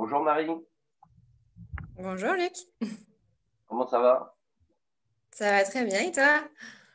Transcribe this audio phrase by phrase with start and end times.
[0.00, 0.48] Bonjour Marie.
[1.98, 2.54] Bonjour Luc.
[3.68, 4.34] Comment ça va?
[5.30, 6.40] Ça va très bien et toi?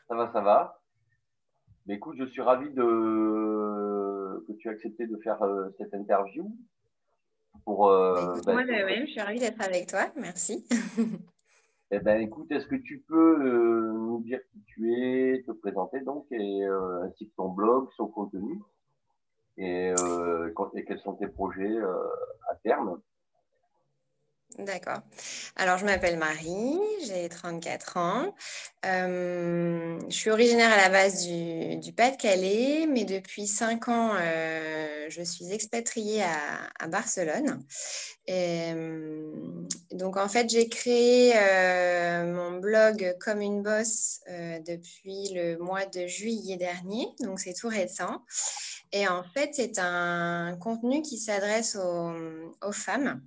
[0.08, 0.82] Ça va, ça va.
[1.86, 6.52] Mais écoute, je suis ravi de que tu aies accepté de faire euh, cette interview.
[7.64, 10.12] Pour, euh, bah, moi de même, je suis ravie d'être avec toi.
[10.16, 10.68] Merci.
[11.92, 16.00] eh ben, écoute, est-ce que tu peux euh, nous dire qui tu es, te présenter
[16.00, 16.66] donc, et
[17.04, 18.64] ainsi que ton blog, son contenu,
[19.58, 21.78] et, et quels sont tes projets
[22.50, 23.00] à terme?
[24.60, 25.02] D'accord.
[25.58, 28.34] Alors, je m'appelle Marie, j'ai 34 ans.
[28.86, 35.22] Euh, je suis originaire à la base du, Pas-de-Calais, mais depuis 5 ans, euh, je
[35.24, 37.66] suis expatriée à, Barcelone.
[38.30, 39.34] Euh,
[39.92, 41.34] donc, en fait, j'ai créé
[42.24, 44.22] mon blog comme une bosse
[44.66, 48.22] depuis le mois de juillet dernier, donc c'est tout récent.
[48.96, 53.22] Et en fait, c'est un contenu qui s'adresse aux femmes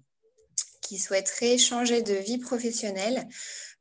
[0.80, 3.29] qui souhaiteraient changer de vie professionnelle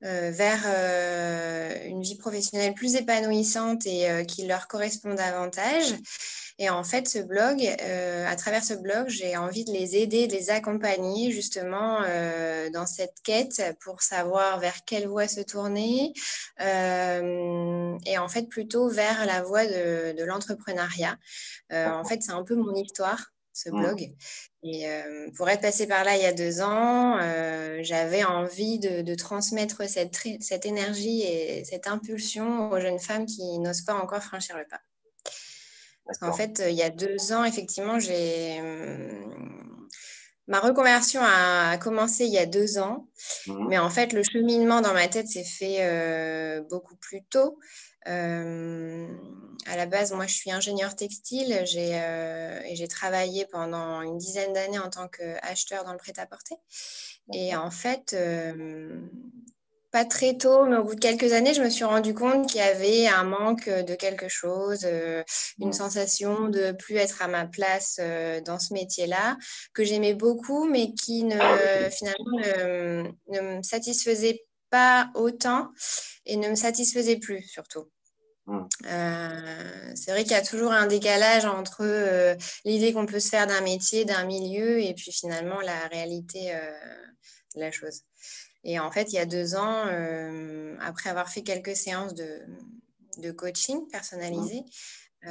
[0.02, 5.96] vers euh, une vie professionnelle plus épanouissante et euh, qui leur correspond davantage.
[6.60, 10.34] Et en fait, ce blog, à travers ce blog, j'ai envie de les aider, de
[10.34, 12.00] les accompagner justement
[12.74, 16.14] dans cette quête pour savoir vers quelle voie se tourner
[16.60, 21.16] et en fait plutôt vers la voie de, de l'entrepreneuriat.
[21.72, 23.80] en fait, c'est un peu mon histoire ce mmh.
[23.80, 24.10] blog.
[24.64, 28.80] Et euh, pour être passé par là il y a deux ans, euh, j'avais envie
[28.80, 34.22] de, transmettre cette, cette, énergie et cette impulsion aux jeunes femmes qui n'osent pas encore
[34.22, 34.82] franchir le pas.
[36.06, 39.88] Parce qu'en fait, il y a deux ans, effectivement, j'ai hum,
[40.48, 43.10] ma reconversion a commencé il y a deux ans,
[43.48, 43.68] mmh.
[43.70, 47.60] mais en fait, le cheminement dans ma tête s'est fait euh, beaucoup plus tôt.
[48.08, 49.08] Euh,
[49.66, 54.54] à la base, moi, je suis ingénieur textile euh, et j'ai travaillé pendant une dizaine
[54.54, 56.56] d'années en tant qu'acheteur dans le prêt-à-porter.
[57.34, 59.02] Et en fait, euh,
[59.92, 62.62] pas très tôt, mais au bout de quelques années, je me suis rendu compte qu'il
[62.62, 64.88] y avait un manque de quelque chose,
[65.60, 68.00] une sensation de plus être à ma place
[68.46, 69.38] dans ce métier-là,
[69.74, 71.36] que j'aimais beaucoup, mais qui ne,
[71.90, 75.72] finalement ne, ne me satisfaisait pas autant
[76.26, 77.90] et ne me satisfaisait plus surtout.
[78.48, 78.60] Mmh.
[78.86, 83.28] Euh, c'est vrai qu'il y a toujours un décalage entre euh, l'idée qu'on peut se
[83.28, 86.72] faire d'un métier, d'un milieu, et puis finalement la réalité euh,
[87.56, 88.04] de la chose.
[88.64, 89.86] Et en fait, il y a deux ans,
[90.82, 92.42] après avoir fait quelques séances de,
[93.18, 94.64] de coaching personnalisé,
[95.24, 95.30] mmh.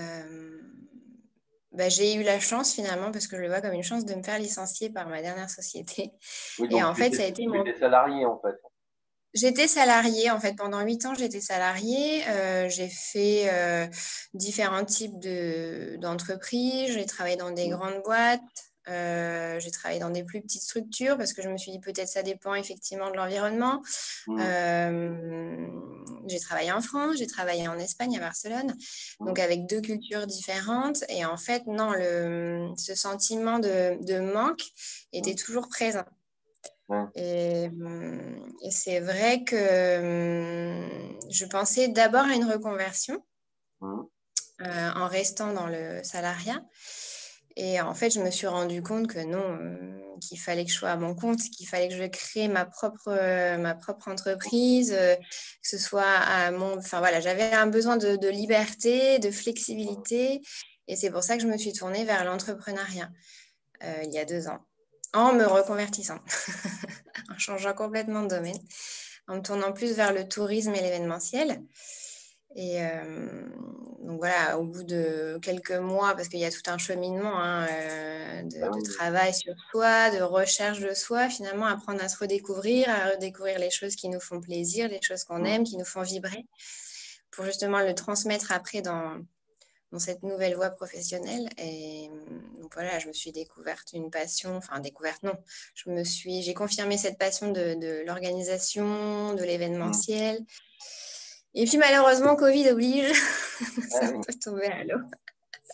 [1.72, 4.14] bah, j'ai eu la chance finalement, parce que je le vois comme une chance, de
[4.14, 6.12] me faire licencier par ma dernière société.
[6.70, 7.64] et en fait, ça a été mon.
[7.78, 8.56] salarié en fait.
[9.36, 12.26] J'étais salariée, en fait, pendant huit ans, j'étais salariée.
[12.26, 13.86] Euh, j'ai fait euh,
[14.32, 15.18] différents types
[16.00, 16.94] d'entreprises.
[16.94, 17.70] j'ai travaillé dans des mmh.
[17.70, 18.40] grandes boîtes.
[18.88, 22.08] Euh, j'ai travaillé dans des plus petites structures parce que je me suis dit peut-être
[22.08, 23.82] ça dépend effectivement de l'environnement.
[24.26, 24.40] Mmh.
[26.28, 28.74] j'ai travaillé en France, j'ai travaillé en Espagne, à Barcelone,
[29.20, 29.26] mmh.
[29.26, 31.04] donc avec deux cultures différentes.
[31.10, 34.62] Et en fait, non, le, ce sentiment de, de manque
[35.12, 36.04] était toujours présent.
[37.14, 43.24] Et, hum, et c'est vrai que hum, je pensais d'abord à une reconversion
[43.80, 44.00] mmh.
[44.62, 46.62] euh, en restant dans le salariat.
[47.58, 50.76] Et en fait, je me suis rendu compte que non, hum, qu'il fallait que je
[50.76, 53.10] sois à mon compte, qu'il fallait que je crée ma propre,
[53.56, 56.78] ma propre entreprise, euh, que ce soit à mon.
[56.78, 60.40] Enfin voilà, j'avais un besoin de, de, liberté, de flexibilité.
[60.88, 63.10] Et c'est pour ça que je me suis tournée vers l'entrepreneuriat
[63.82, 64.60] euh, il y a deux ans
[65.12, 66.18] en me reconvertissant,
[67.30, 68.58] en changeant complètement de domaine,
[69.28, 71.62] en me tournant plus vers le tourisme et l'événementiel.
[72.54, 73.46] Et euh,
[74.00, 77.66] donc voilà, au bout de quelques mois, parce qu'il y a tout un cheminement hein,
[77.68, 82.88] euh, de, ah travail sur soi, de recherche de soi, finalement apprendre à se redécouvrir,
[82.88, 86.02] à redécouvrir les choses qui nous font plaisir, les choses qu'on aime, qui nous font
[86.02, 86.46] vibrer,
[87.30, 89.20] pour justement le transmettre après dans,
[89.92, 91.48] dans cette nouvelle voie professionnelle.
[91.58, 95.34] Et euh, donc voilà, je me suis découverte une passion, enfin découverte non,
[95.74, 100.40] je me suis, j'ai confirmé cette passion de, l'organisation, de l'événementiel.
[101.54, 103.12] Et puis malheureusement, Covid oblige,
[103.90, 105.00] ça ah peut tomber à l'eau.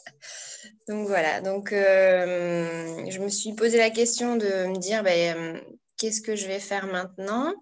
[0.88, 5.61] donc voilà, donc euh, je me suis posé la question de me dire, ben, euh,
[5.97, 7.53] qu'est-ce que je vais faire maintenant?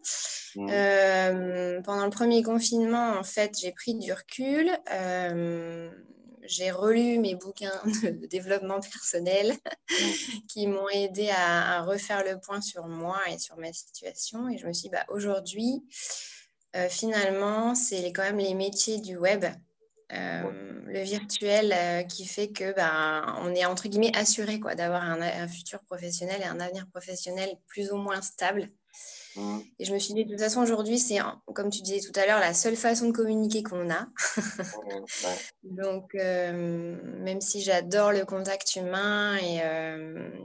[0.56, 1.82] Mmh.
[1.85, 4.69] Pendant le premier confinement, en fait, j'ai pris du recul
[6.50, 9.56] j'ai relu mes bouquins de développement personnel
[10.49, 14.49] qui m'ont aidé à, refaire le point sur moi et sur ma situation.
[14.49, 15.82] Et je me suis dit, bah, aujourd'hui,
[16.76, 19.44] euh, finalement, c'est quand même les métiers du web
[20.12, 26.41] le virtuel qui fait que ben, on est entre guillemets assuré d'avoir un, futur professionnel
[26.43, 28.69] et un avenir professionnel plus ou moins stable.
[29.37, 29.59] Mmh.
[29.79, 31.19] Et je me suis dit, de toute façon, aujourd'hui, c'est,
[31.55, 34.09] comme tu disais tout à l'heure, la seule façon de communiquer qu'on a.
[35.62, 39.61] Donc, même si j'adore le contact humain, et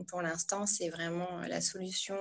[0.10, 2.16] pour l'instant, c'est vraiment la solution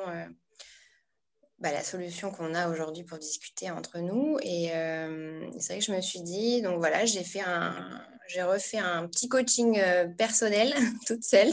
[1.65, 4.39] bah, la solution qu'on a aujourd'hui pour discuter entre nous.
[4.43, 8.43] Et euh, c'est vrai que je me suis dit, donc voilà, j'ai fait un, j'ai
[8.43, 10.75] refait un petit coaching euh, personnel
[11.07, 11.53] toute seule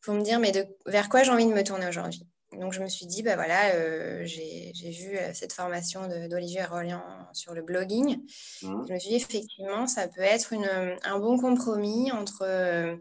[0.00, 2.26] pour me dire, mais de, vers quoi j'ai envie de me tourner aujourd'hui?
[2.64, 7.02] Donc je me suis dit, bah voilà, euh, j'ai, vu cette formation d'Olivier Rollian
[7.34, 8.16] sur le blogging.
[8.62, 8.84] Mmh.
[8.88, 10.68] Je me suis dit, effectivement, ça peut être une,
[11.04, 12.98] un bon compromis entre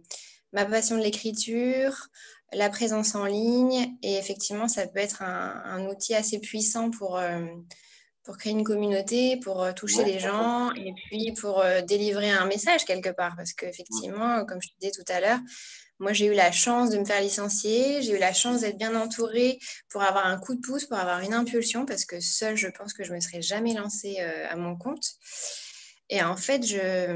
[0.52, 2.10] ma passion de l'écriture,
[2.54, 3.98] la présence en ligne.
[4.02, 7.42] Et effectivement, ça peut être un, outil assez puissant pour, euh,
[8.24, 12.46] pour créer une communauté, pour euh, toucher les gens et puis pour euh, délivrer un
[12.46, 13.36] message quelque part.
[13.36, 15.40] Parce qu'effectivement, comme je te disais tout à l'heure,
[16.00, 18.96] moi, j'ai eu la chance de me faire licencier, j'ai eu la chance d'être bien
[18.96, 19.60] entourée
[19.90, 22.94] pour avoir un coup de pouce, pour avoir une impulsion, parce que seule, je pense
[22.94, 25.06] que je ne me serais jamais lancée à mon compte.
[26.10, 27.12] Et en fait, je,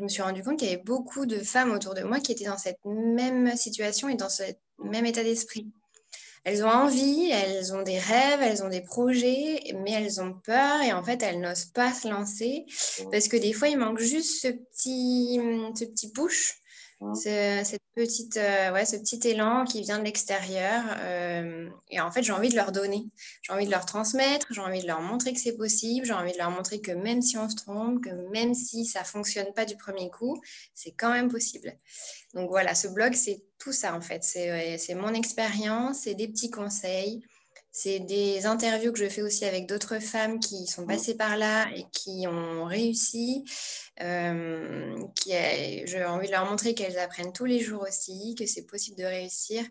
[0.00, 2.46] me suis rendu compte qu'il y avait beaucoup de femmes autour de moi qui étaient
[2.46, 4.42] dans cette même situation et dans ce
[4.78, 5.66] même état d'esprit.
[6.44, 10.80] Elles ont envie, elles ont des rêves, elles ont des projets, mais elles ont peur
[10.80, 12.64] et en fait, elles n'osent pas se lancer
[13.10, 15.40] parce que des fois, il manque juste ce petit,
[15.78, 16.58] ce petit push
[17.00, 17.14] Mmh.
[17.14, 20.82] cette petite, euh, ouais, ce petit élan qui vient de l'extérieur.
[20.98, 23.06] Euh, et en fait, j'ai envie de leur donner.
[23.42, 26.32] J'ai envie de leur transmettre, j'ai envie de leur montrer que c'est possible, j'ai envie
[26.32, 29.52] de leur montrer que même si on se trompe, que même si ça ne fonctionne
[29.54, 30.40] pas du premier coup,
[30.74, 31.78] c'est quand même possible.
[32.34, 34.24] Donc voilà, ce blog, c'est tout ça en fait.
[34.24, 37.22] C'est mon expérience, c'est des petits conseils.
[37.80, 40.88] C'est des interviews que je fais aussi avec d'autres femmes qui sont mmh.
[40.88, 43.44] passées par là et qui ont réussi.
[44.02, 45.30] Euh, qui
[45.86, 49.04] j'ai envie de leur montrer qu'elles apprennent tous les jours aussi, que c'est possible de
[49.04, 49.62] réussir.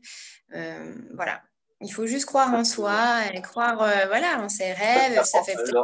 [0.55, 1.41] Euh, voilà.
[1.81, 5.21] Il faut juste croire en soi et croire euh, voilà, en ses rêves.
[5.25, 5.83] Ça fait leur,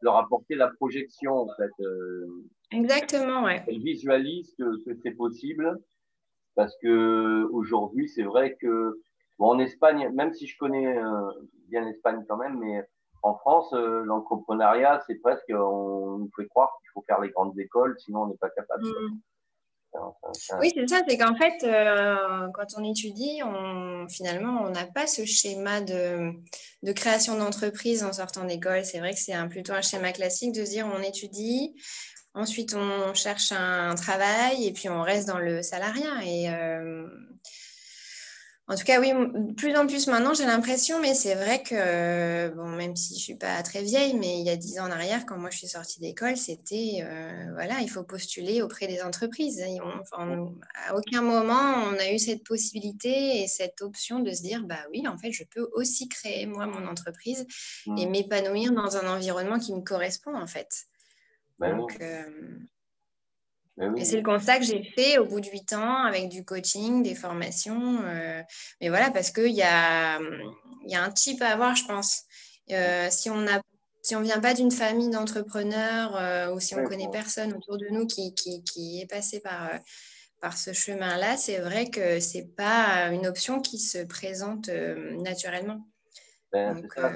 [0.00, 1.84] leur, apporter la projection, en fait.
[2.70, 3.64] Exactement, ouais.
[3.66, 5.76] Elles visualisent que, que c'est possible
[6.54, 9.00] parce que aujourd'hui, c'est vrai que
[9.38, 11.30] Bon, en Espagne, même si je connais euh,
[11.68, 12.84] bien l'Espagne quand même, mais
[13.22, 17.58] en France, euh, l'entrepreneuriat, c'est presque, on nous fait croire qu'il faut faire les grandes
[17.58, 18.84] écoles, sinon on n'est pas capable.
[18.84, 19.20] Mm.
[20.60, 25.06] Oui, c'est ça, c'est qu'en fait, euh, quand on étudie, on, finalement, on n'a pas
[25.06, 26.30] ce schéma de,
[26.82, 28.84] de création d'entreprise en sortant d'école.
[28.84, 31.74] C'est vrai que c'est un, plutôt un schéma classique de se dire on étudie,
[32.34, 36.22] ensuite on cherche un travail et puis on reste dans le salariat.
[36.22, 36.48] Et
[38.70, 42.48] en tout cas, oui, de plus en plus maintenant, j'ai l'impression, mais c'est vrai que,
[42.50, 44.84] bon, même si je ne suis pas très vieille, mais il y a dix ans
[44.84, 48.86] en arrière, quand moi je suis sortie d'école, c'était, euh, voilà, il faut postuler auprès
[48.86, 49.64] des entreprises.
[50.12, 54.84] à aucun moment, on a eu cette possibilité et cette option de se dire, bah
[54.92, 57.46] oui, en fait, je peux aussi créer, moi, mon entreprise
[57.96, 60.84] et m'épanouir dans un environnement qui me correspond, en fait.
[61.58, 62.22] Bah Donc, euh,
[63.96, 67.02] et c'est le constat que j'ai fait au bout de huit ans avec du coaching,
[67.02, 68.00] des formations.
[68.04, 68.42] Euh,
[68.80, 70.18] mais voilà, parce qu'il y a,
[70.86, 72.24] y a un type à avoir, je pense.
[72.72, 73.60] Euh, si on a
[74.02, 77.76] si on vient pas d'une famille d'entrepreneurs euh, ou si on ne connaît personne autour
[77.76, 79.70] de nous qui, qui, qui est passé par,
[80.40, 85.86] par ce chemin-là, c'est vrai que ce n'est pas une option qui se présente naturellement.
[86.52, 87.12] Ben, ça,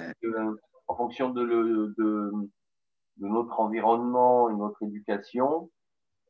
[0.89, 2.31] en fonction de, le, de,
[3.19, 5.71] de, notre environnement et notre éducation,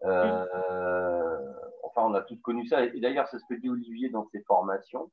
[0.04, 1.52] euh,
[1.85, 2.85] enfin, on a tous connu ça.
[2.85, 5.11] Et d'ailleurs, c'est ce que dit Olivier dans ses formations.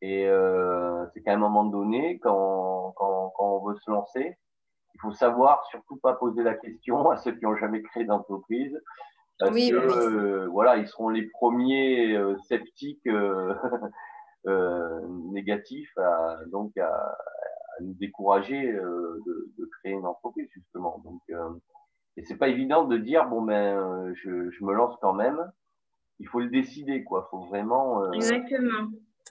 [0.00, 4.36] Et euh, c'est qu'à un moment donné, quand, quand, quand, on veut se lancer,
[4.94, 8.76] il faut savoir surtout pas poser la question à ceux qui n'ont jamais créé d'entreprise.
[9.38, 13.54] Parce que, euh, voilà, ils seront les premiers euh, sceptiques euh,
[14.46, 15.00] euh,
[15.32, 21.00] négatifs à, donc à, à nous décourager de, de, créer une entreprise, justement.
[21.04, 21.22] Donc,
[22.16, 25.50] et c'est pas évident de dire bon ben euh, je, je, me lance quand même.
[26.18, 27.28] Il faut le décider quoi.
[27.30, 28.04] Faut vraiment.
[28.04, 28.90] Euh, Exactement.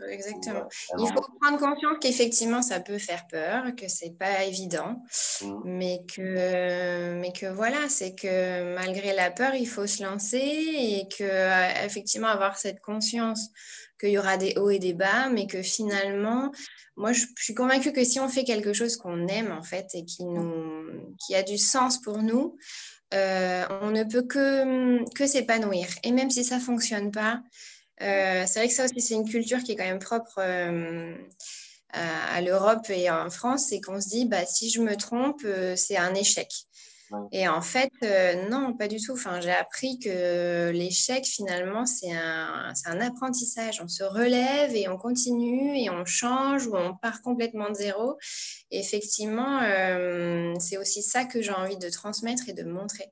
[0.10, 0.68] Exactement.
[0.98, 5.04] Il faut prendre conscience qu'effectivement, ça peut faire peur, que c'est pas évident,
[5.42, 5.62] mmh.
[5.66, 11.08] mais, que, mais que voilà, c'est que malgré la peur, il faut se lancer et
[11.10, 13.50] que euh, effectivement avoir cette conscience
[14.00, 16.52] qu'il y aura des hauts et des bas, mais que finalement,
[16.96, 20.06] moi, je, suis convaincue que si on fait quelque chose qu'on aime en fait et
[20.06, 20.71] qui, nous,
[21.18, 22.58] qui a du sens pour nous,
[23.14, 25.88] euh, on ne peut que, s'épanouir.
[26.04, 27.42] Et même si ça ne fonctionne pas,
[28.02, 31.14] euh, c'est vrai que ça aussi, c'est une culture qui est quand même propre euh,
[31.90, 35.46] à, l'Europe et en France, c'est qu'on se dit, bah, si je me trompe,
[35.76, 36.50] c'est un échec.
[37.32, 39.14] Et en fait, euh, non, pas du tout.
[39.14, 43.82] Enfin, j'ai appris que l'échec, finalement, c'est un, un, apprentissage.
[43.82, 48.18] On se relève et on continue et on change ou on part complètement de zéro.
[48.70, 53.06] Et effectivement, euh, c'est aussi ça que j'ai envie de transmettre et de montrer.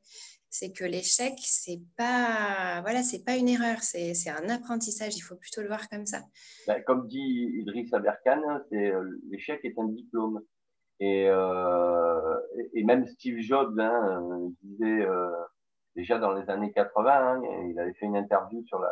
[0.50, 5.16] C'est que l'échec, c'est pas, voilà, c'est pas une erreur, c'est un apprentissage.
[5.16, 6.22] Il faut plutôt le voir comme ça.
[6.68, 8.42] Ben, comme dit Idriss Aberkan,
[8.74, 10.42] euh, l'échec est un diplôme.
[11.02, 15.32] Euh, et, et, même Steve Jobs hein, euh, disait euh,
[15.96, 18.92] déjà dans les années 80, hein, il avait fait une interview sur la,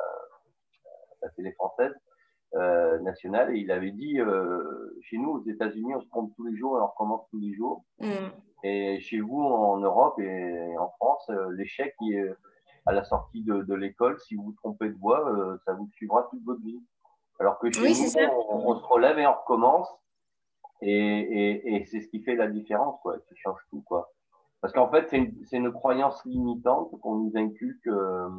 [1.21, 1.93] la télé française
[2.55, 4.19] euh, nationale et il avait dit
[5.01, 7.53] chez nous aux États-Unis on se trompe tous les jours et on recommence tous les
[7.53, 7.83] jours.
[7.99, 8.29] Mm.
[8.63, 11.93] Et chez vous en Europe et en France, l'échec
[12.85, 16.25] à la sortie de, de l'école, si vous vous trompez de voie, ça vous suivra
[16.31, 16.81] toute votre vie.
[17.39, 19.87] Alors que chez nous, on, on, se relève et on recommence.
[20.81, 24.11] Et, et, et c'est ce qui fait la différence, quoi, qui change tout, quoi.
[24.61, 28.29] Parce qu'en fait, c'est une, une, croyance limitante qu'on nous inculque, euh,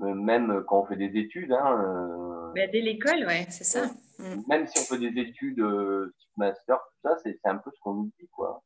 [0.00, 1.52] même quand on fait des études.
[1.52, 3.86] Hein, euh, bah, dès l'école, ouais, c'est ça.
[4.18, 4.42] Mm.
[4.48, 7.94] Même si on fait des études euh, master, tout ça, c'est un peu ce qu'on
[7.94, 8.62] nous dit, quoi.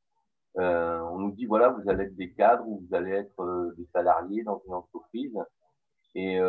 [0.58, 3.74] Euh, on nous dit, voilà, vous allez être des cadres ou vous allez être euh,
[3.76, 5.36] des salariés dans une entreprise.
[6.14, 6.40] Et,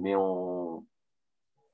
[0.00, 0.84] mais on,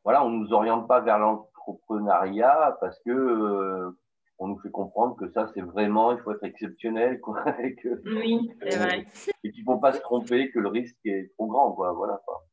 [0.05, 3.91] voilà, on nous oriente pas vers l'entreprise l'entrepreneuriat parce que euh,
[4.39, 8.03] on nous fait comprendre que ça, c'est vraiment, il faut être exceptionnel, quoi, et que,
[8.07, 9.07] oui, c'est vrai.
[9.45, 12.21] et qu'il faut pas se tromper, que le risque est trop grand, quoi, voilà.
[12.25, 12.45] Quoi.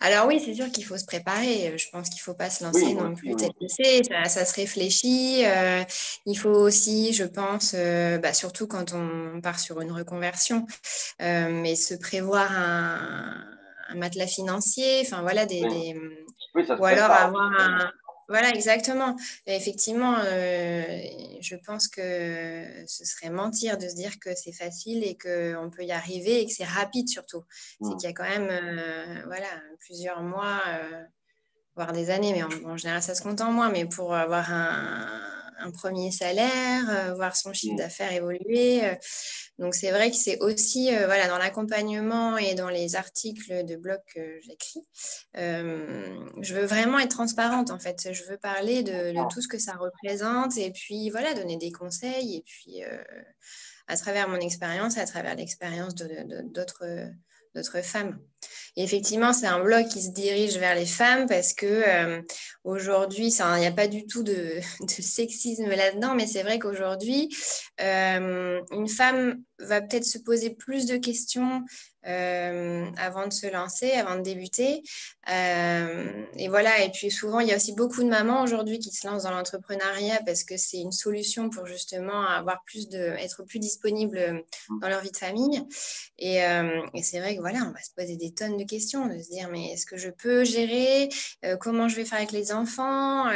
[0.00, 1.76] Alors oui, c'est sûr qu'il faut se préparer.
[1.78, 5.44] Je pense qu'il ne faut pas se lancer non plus tête ça, ça, se réfléchit.
[5.44, 5.82] Euh,
[6.26, 10.66] il faut aussi, je pense, euh, bah, surtout quand on part sur une reconversion,
[11.20, 13.44] mais se prévoir un,
[13.88, 15.94] un matelas financier, enfin voilà, des,
[16.54, 17.92] ou alors avoir un.
[18.28, 19.16] Voilà, exactement.
[19.46, 20.86] effectivement, euh,
[21.40, 25.82] je pense que ce serait mentir de se dire que c'est facile et qu'on peut
[25.82, 27.42] y arriver et que c'est rapide surtout.
[27.82, 27.96] C'est mmh.
[27.98, 29.48] qu'il y a quand même euh, voilà,
[29.80, 31.02] plusieurs mois, euh,
[31.76, 35.20] voire des années, mais en, général, ça se compte en mois, mais pour avoir un,
[35.62, 37.78] un premier salaire, euh, voir son chiffre mmh.
[37.78, 38.84] d'affaires évoluer.
[38.84, 38.94] Euh.
[39.58, 43.76] donc c'est vrai que c'est aussi euh, voilà, dans l'accompagnement et dans les articles de
[43.76, 44.82] blog que j'écris,
[45.34, 48.12] je veux vraiment être transparente en fait.
[48.12, 52.36] Je veux parler de, tout ce que ça représente et puis voilà, donner des conseils
[52.36, 52.82] et puis
[53.86, 56.84] à travers mon expérience, à travers l'expérience d'autres
[57.54, 58.18] d'autres femmes.
[58.76, 62.22] Et effectivement, c'est un blog qui se dirige vers les femmes parce que euh,
[62.64, 67.34] aujourd'hui, il n'y a pas du tout de, sexisme là-dedans, mais c'est vrai qu'aujourd'hui,
[67.80, 71.62] euh, une femme va peut-être se poser plus de questions
[72.06, 74.82] euh, avant de se lancer, avant de débuter.
[75.30, 78.90] Euh, et voilà, et puis souvent, il y a aussi beaucoup de mamans aujourd'hui qui
[78.90, 83.44] se lancent dans l'entrepreneuriat parce que c'est une solution pour justement avoir plus de, être
[83.44, 84.44] plus disponible
[84.80, 85.62] dans leur vie de famille.
[86.18, 89.20] Et, euh, c'est vrai que voilà, on va se poser des tonnes de questions, de
[89.20, 91.08] se dire, mais est-ce que je peux gérer?
[91.60, 93.28] Comment je vais faire avec les enfants?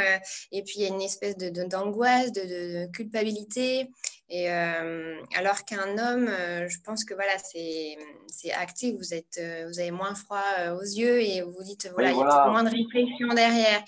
[0.51, 3.89] Et puis, il y a une espèce de, d'angoisse, de, de, culpabilité.
[4.29, 6.27] Et alors qu'un homme,
[6.67, 7.97] je pense que voilà, c'est
[8.53, 12.11] acté, vous, êtes, euh, vous avez moins froid euh, aux yeux et vous dites, voilà,
[12.11, 13.83] il y a moins de réflexion derrière.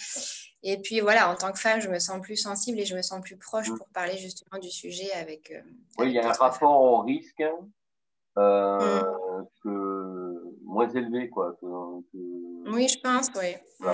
[0.63, 3.01] Et puis voilà, en tant que femme, je me sens plus sensible et je me
[3.01, 3.77] sens plus proche mm.
[3.77, 5.51] pour parler justement du sujet avec.
[5.51, 5.61] Euh,
[5.97, 7.43] oui, il y a un rapport au risque
[8.35, 9.45] mm.
[9.63, 11.55] que moins élevé, quoi.
[11.63, 13.55] Oui, je pense, oui.
[13.79, 13.85] je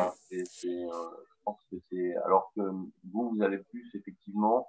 [1.44, 2.16] pense que c'est.
[2.26, 4.68] Alors que vous, vous allez plus effectivement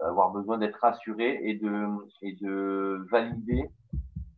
[0.00, 1.86] avoir besoin d'être rassuré et de,
[2.22, 3.68] et de valider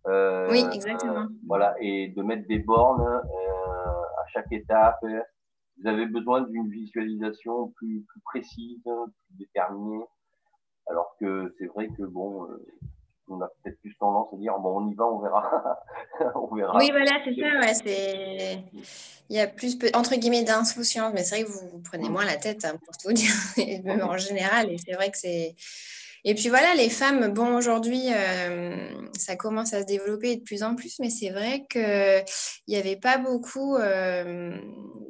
[0.07, 1.27] euh, oui, exactement.
[1.47, 4.99] voilà, et de mettre des bornes euh, à chaque étape.
[5.03, 10.05] Vous avez besoin d'une visualisation plus, plus précise, plus déterminée.
[10.87, 12.67] Alors que c'est vrai que bon, euh,
[13.31, 15.81] on a peut-être plus tendance à dire bon, on y va, on verra.
[16.35, 16.77] on verra.
[16.79, 17.85] Oui, voilà, c'est ça.
[17.85, 18.65] Ouais.
[19.31, 22.13] Il y a plus, entre guillemets, d'insouciance, mais c'est vrai que vous, vous prenez mm.
[22.13, 23.33] moins la tête hein, pour tout dire,
[23.85, 24.71] même en général.
[24.71, 25.55] Et c'est vrai que c'est
[26.25, 30.63] et puis voilà, les femmes, bon, aujourd'hui, euh, ça commence à se développer de plus
[30.63, 32.25] en plus, mais c'est vrai qu'il
[32.69, 34.55] n'y avait pas beaucoup euh,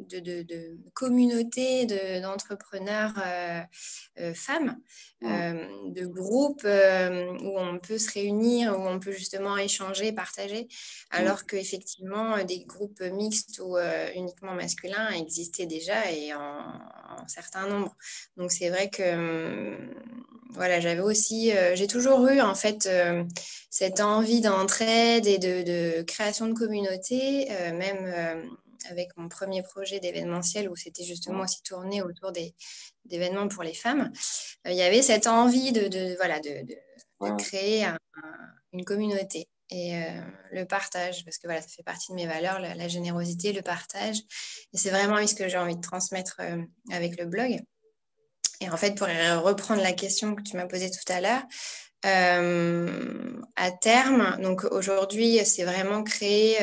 [0.09, 1.87] de, de, de, communautés
[2.21, 4.77] d'entrepreneurs euh, femmes,
[5.23, 10.69] de groupes où on peut se réunir, où on peut justement échanger, partager,
[11.11, 13.77] alors qu'effectivement, des groupes mixtes ou
[14.15, 17.97] uniquement masculins existaient déjà et en, en certain nombre.
[18.37, 19.77] Donc c'est vrai que
[20.53, 23.25] voilà, j'avais aussi, euh, j'ai toujours eu en fait euh,
[23.71, 28.51] cette envie d'entraide et de, création de communauté, euh, même
[28.91, 32.55] avec mon premier projet d'événementiel où c'était justement aussi tourné autour des,
[33.05, 34.11] d'événements pour les femmes.
[34.65, 37.87] il y avait cette envie de, voilà, de, de créer
[38.73, 42.59] une communauté et euh, le partage, parce que voilà, ça fait partie de mes valeurs,
[42.59, 44.19] la, générosité, le partage.
[44.73, 47.61] Et c'est vraiment ce que j'ai envie de transmettre euh, avec le blog.
[48.61, 51.43] Et en fait, pour reprendre la question que tu m'as posée tout à l'heure,
[52.07, 56.57] euh, à terme, donc aujourd'hui, c'est vraiment créer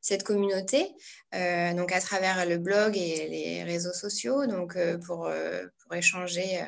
[0.00, 0.88] cette communauté,
[1.32, 5.30] donc à travers le blog et les réseaux sociaux, donc pour,
[5.78, 6.60] pour échanger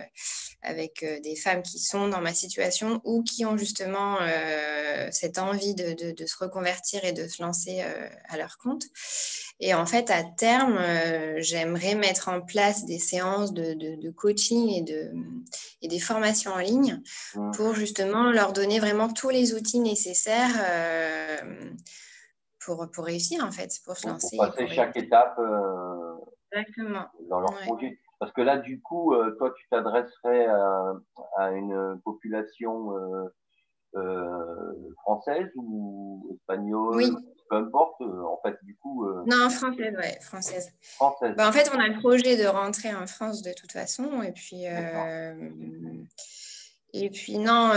[0.63, 4.19] avec des femmes qui sont dans ma situation ou qui ont justement
[5.11, 7.85] cette envie de, de, se reconvertir et de se lancer
[8.29, 8.85] à leur compte.
[9.61, 10.79] Et en fait, à terme,
[11.39, 15.13] j'aimerais mettre en place des séances de, de coaching et, de,
[15.81, 17.01] et des formations en ligne
[17.55, 21.45] pour justement leur donner vraiment tous les outils nécessaires
[22.65, 24.37] pour, pour réussir, en fait, pour se lancer.
[24.37, 25.39] Pour passer chaque étape
[26.53, 27.07] Exactement.
[27.29, 27.99] dans leur projet.
[28.19, 30.47] Parce que là, du coup, euh, toi, tu t'adresserais
[31.37, 33.29] à, une population euh,
[33.97, 37.13] euh, française ou espagnole oui.
[37.51, 39.07] Peu importe, en fait, du coup.
[39.27, 40.73] Non, française, ouais, française.
[40.81, 41.35] française.
[41.37, 44.23] Bah, en fait, on a le projet de rentrer en France de toute façon.
[44.23, 44.65] Et puis,
[46.93, 47.71] et puis non,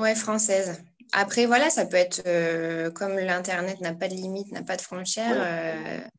[0.00, 0.82] ouais, française.
[1.12, 6.10] Après, voilà, ça peut être comme l'Internet n'a pas de limite, n'a pas de frontières.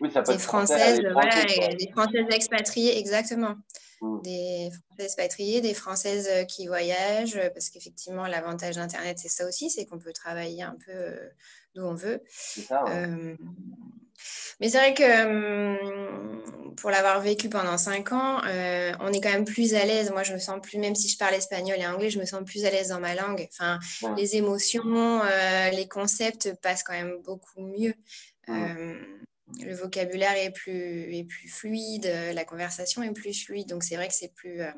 [0.00, 3.56] Oui, ça peut des françaises, voilà, des françaises expatriées, exactement.
[4.00, 4.22] Mm.
[4.22, 9.46] Des françaises expatriées, des françaises euh, qui voyagent, euh, parce qu'effectivement, l'avantage d'Internet, c'est ça
[9.46, 11.28] aussi, c'est qu'on peut travailler un peu euh,
[11.74, 12.22] d'où on veut.
[12.28, 12.84] Ça,
[14.60, 18.40] mais c'est vrai que pour l'avoir vécu pendant cinq ans,
[19.00, 20.12] on est quand même plus à l'aise.
[20.12, 22.42] Moi, je me sens plus, même si je parle espagnol et anglais, je me sens
[22.44, 23.46] plus à l'aise dans ma langue.
[23.50, 23.80] Enfin,
[24.16, 25.20] les émotions,
[25.72, 27.94] les concepts passent quand même beaucoup mieux
[29.62, 33.68] le vocabulaire est plus, est plus fluide, la conversation est plus fluide.
[33.68, 34.70] Donc, c'est vrai que c'est plus, euh,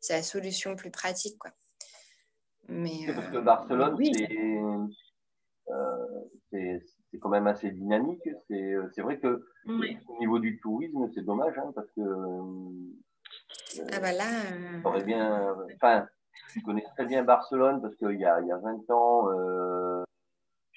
[0.00, 1.38] c'est la solution plus pratique.
[1.38, 1.50] Quoi.
[2.68, 3.96] Mais, parce que euh, Barcelone,
[5.70, 6.82] euh, c'est,
[7.20, 8.28] quand même assez dynamique.
[8.48, 12.00] C'est, vrai que au niveau du tourisme, c'est dommage hein, parce que.
[13.92, 15.00] ah bah là.
[15.04, 15.56] bien.
[15.76, 16.06] Enfin,
[16.54, 20.04] je connais très bien Barcelone parce qu'il y a, il y a 20 ans,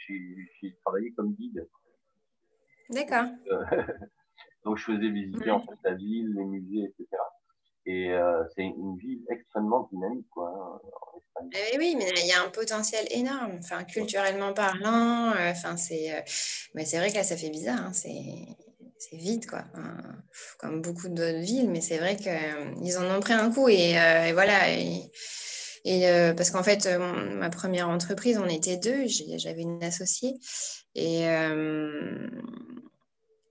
[0.08, 1.68] j'ai travaillé comme guide.
[2.90, 3.26] D'accord.
[3.52, 3.64] Euh,
[4.66, 7.08] donc, je faisais visiter en fait la ville, les musées, etc.
[7.88, 10.82] Et euh, c'est une ville extrêmement dynamique, quoi.
[11.36, 15.34] Hein, eh oui, mais il y a un potentiel énorme, enfin, culturellement parlant.
[15.34, 16.24] Euh, enfin, c'est,
[16.74, 17.80] mais c'est vrai que là, ça fait bizarre.
[17.80, 18.24] Hein, c'est,
[18.98, 19.66] c'est vide, quoi.
[20.58, 23.94] comme beaucoup d'autres villes, mais c'est vrai qu'ils en ont pris un coup et,
[24.34, 24.72] voilà.
[24.72, 25.12] Et,
[25.84, 29.06] et parce qu'en fait, ma première entreprise, on était deux.
[29.38, 30.34] J'avais une associée
[30.96, 31.28] et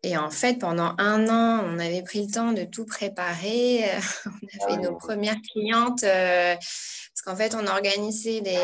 [0.05, 3.85] et en fait, pendant un an, on avait pris le temps de tout préparer.
[4.27, 8.59] on avait nos premières clientes euh, parce qu'en fait, on organisait des,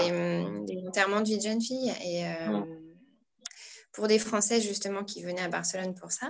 [0.67, 2.61] des, enterrements de vie de jeunes filles et euh,
[3.93, 6.29] pour des Françaises justement qui venaient à Barcelone pour ça.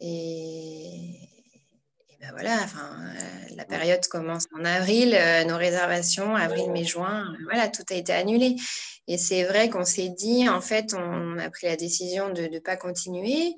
[0.00, 1.37] Et,
[2.20, 7.68] ben voilà, enfin, euh, la période commence en avril, nos réservations, avril, mai, juin, voilà,
[7.68, 8.56] tout a été annulé.
[9.08, 12.58] Et c'est vrai qu'on s'est dit, en fait, on a pris la décision de ne
[12.58, 13.56] pas continuer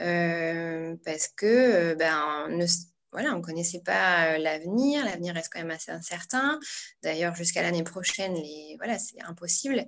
[0.00, 2.66] euh, parce que euh, ben, on ne
[3.10, 5.04] voilà, on connaissait pas euh, l'avenir.
[5.04, 6.58] L'avenir reste quand même assez incertain.
[7.02, 9.84] D'ailleurs, jusqu'à l'année prochaine, les, voilà, c'est impossible.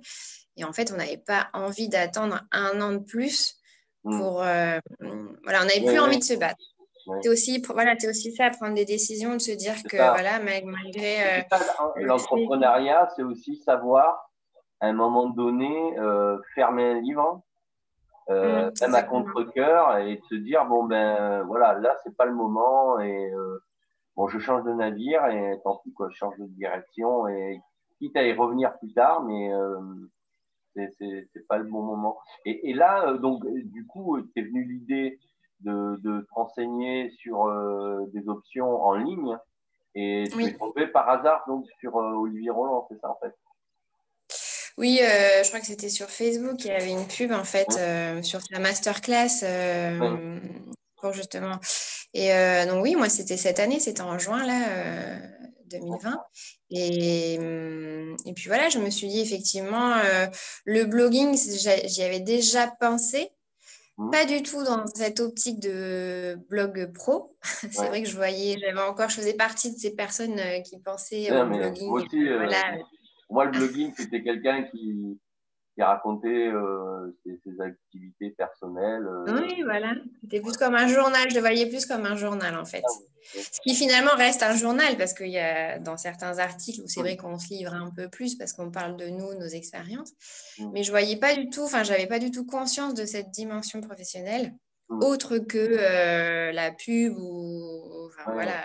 [0.57, 3.55] Et en fait, on n'avait pas envie d'attendre un an de plus
[4.03, 4.19] mmh.
[4.19, 4.33] pour.
[4.33, 6.74] voilà, on n'avait plus envie de se battre.
[7.21, 11.45] C'est aussi, voilà, aussi ça, prendre des décisions, de se dire que voilà, malgré.
[11.97, 14.25] L'entrepreneuriat, c'est aussi savoir
[14.79, 17.41] à un moment donné, euh, fermer un livre,
[18.29, 22.33] euh, mmh, même à contre-coeur, et se dire bon ben voilà, là c'est pas le
[22.33, 23.63] moment, et euh,
[24.15, 27.61] bon je change de navire, et tant pis quoi, je change de direction, et
[27.99, 29.79] quitte à y revenir plus tard, mais euh,
[30.75, 32.17] c'est pas le bon moment.
[32.45, 35.19] Et, et là, euh, donc du coup, t'es venu l'idée
[35.61, 39.37] de, de te renseigner sur euh, des options en ligne,
[39.95, 43.33] et tu es tombé par hasard donc sur Olivier Roland, c'est ça en fait?
[44.77, 46.65] Oui, euh, je crois que c'était sur Facebook.
[46.65, 50.39] Il y avait une pub en fait euh, sur la masterclass euh,
[50.97, 51.59] pour justement.
[52.13, 52.29] Et
[52.67, 55.19] donc oui, moi c'était cette année, c'était en juin là
[55.65, 56.17] 2020.
[56.71, 59.95] Et, et, puis voilà, je me suis dit effectivement
[60.65, 63.29] le blogging, j'y avais déjà pensé.
[63.97, 64.11] Mmh.
[64.11, 67.37] Pas du tout dans cette optique de blog pro.
[67.43, 71.31] C'est vrai que je voyais, j'avais encore, je faisais partie de ces personnes qui pensaient
[71.31, 71.89] au blogging.
[71.89, 72.77] voilà,
[73.29, 75.17] moi, le blogging, c'était quelqu'un qui,
[75.75, 79.05] qui racontait euh, ses, ses, activités personnelles.
[79.05, 79.41] Euh.
[79.41, 79.93] Oui, voilà.
[80.21, 81.29] C'était plus comme un journal.
[81.29, 82.83] Je le voyais plus comme un journal, en fait.
[83.33, 87.01] Ce qui finalement reste un journal, parce qu'il y a dans certains articles où c'est
[87.01, 90.13] vrai qu'on se livre un peu plus parce qu'on parle de nous, nos expériences.
[90.73, 93.81] Mais je voyais pas du tout, enfin, j'avais pas du tout conscience de cette dimension
[93.81, 94.53] professionnelle,
[94.89, 98.07] autre que euh, la pub ou.
[98.07, 98.63] Enfin, voilà.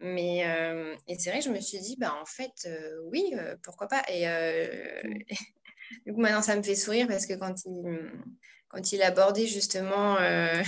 [0.00, 3.32] Mais euh, et c'est vrai que je me suis dit, bah, en fait, euh, oui,
[3.62, 4.02] pourquoi pas.
[4.08, 4.26] Et.
[6.06, 10.62] du coup, maintenant, ça me fait sourire parce que quand il, abordait justement Euh,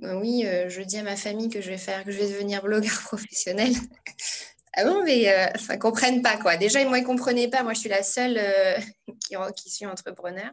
[0.00, 3.72] oui, euh, je dis à ma famille que je vais je devenir blogueur professionnel.
[4.74, 6.56] ah bon, mais euh, enfin, ils comprennent pas quoi.
[6.56, 7.62] Déjà, moi, ils comprenaient pas.
[7.62, 8.40] Moi, je suis la seule
[9.26, 10.52] qui, qui, suis entrepreneur.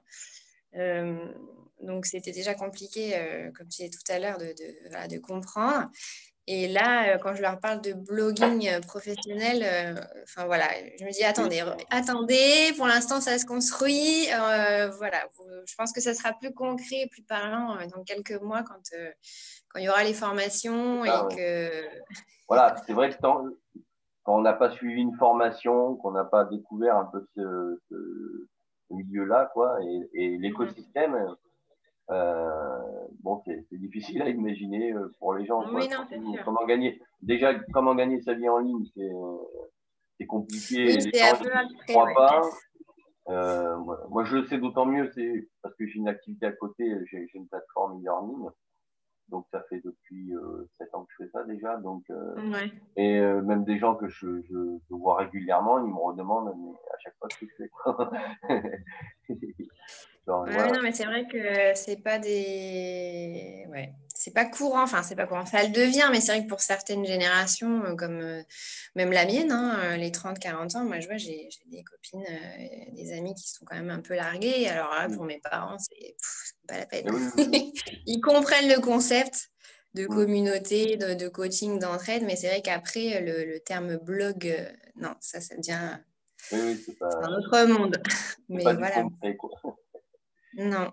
[1.82, 3.13] donc, c'était déjà compliqué,
[3.56, 5.89] comme tu disais tout à l'heure, de, comprendre.
[6.47, 10.65] Et là, quand je leur parle de blogging professionnel, enfin voilà,
[10.99, 14.27] je me dis attendez, attendez, pour l'instant ça se construit.
[14.97, 15.27] voilà,
[15.65, 18.95] je pense que ça sera plus concret, et plus parlant dans quelques mois quand,
[19.69, 21.71] quand il y aura les formations et ah que.
[22.47, 26.95] Voilà, c'est vrai que quand on n'a pas suivi une formation, qu'on n'a pas découvert
[26.95, 27.79] un peu ce,
[28.91, 31.36] milieu-là, quoi, et, et l'écosystème.
[32.12, 32.80] Euh,
[33.24, 35.63] bon, c'est difficile à imaginer euh, pour les gens.
[36.44, 38.86] comment gagner Déjà, comment gagner sa vie en ligne,
[40.18, 40.86] c'est compliqué.
[40.86, 42.41] les gens ne croient pas.
[43.28, 43.78] Euh,
[44.10, 47.28] moi, je le sais d'autant mieux, c'est parce que j'ai une activité à côté, j'ai
[47.34, 48.50] une plateforme e-learning.
[49.30, 51.78] Donc, ça fait depuis euh, 7 ans que je fais ça déjà.
[51.78, 52.36] Donc, euh,
[52.96, 56.98] Et même des gens que je, je, je, vois régulièrement, ils me redemandent mais à
[57.00, 57.72] chaque fois ce que je fais.
[60.27, 63.65] non, mais c'est vrai que c'est pas des.
[63.69, 63.93] Ouais.
[64.17, 65.45] C'est pas courant, enfin, c'est pas courant.
[65.45, 68.41] Ça le devient, mais c'est vrai que pour certaines générations, euh, comme euh,
[68.95, 72.25] même la mienne, hein, euh, les 30-40 ans, moi, je vois, j'ai des copines,
[72.93, 74.67] des amis qui sont quand même un peu largués.
[74.69, 76.15] Alors là, pour mes parents, c'est
[76.65, 77.07] pas la peine.
[78.05, 79.49] Ils comprennent le concept
[79.95, 85.55] de communauté, de, coaching, d'entraide, mais c'est vrai qu'après, le, terme blog, non, ça, ça
[85.55, 85.99] devient.
[86.38, 88.01] c'est un autre monde.
[88.49, 89.05] Mais voilà.
[90.56, 90.91] Non.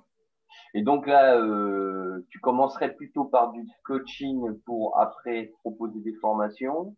[0.74, 6.96] Et donc là, euh, tu commencerais plutôt par du coaching pour après proposer des formations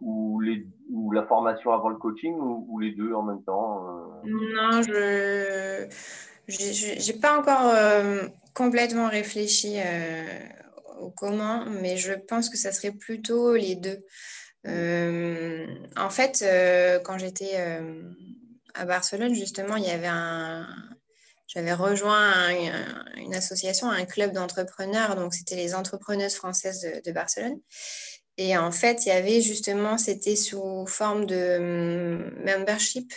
[0.00, 4.20] ou, les, ou la formation avant le coaching ou, les deux en même temps euh?
[4.24, 5.86] Non, je
[6.48, 9.76] n'ai pas encore euh, complètement réfléchi
[11.00, 14.04] au comment, mais je pense que ça serait plutôt les deux.
[14.64, 16.44] en fait,
[17.04, 17.56] quand j'étais
[18.74, 20.66] à Barcelone, justement, il y avait un,
[21.48, 22.50] j'avais rejoint
[23.16, 27.58] une association, un club d'entrepreneurs, donc c'était les entrepreneuses françaises de, Barcelone.
[28.36, 33.12] Et en fait, il y avait justement, c'était sous forme de hum, membership,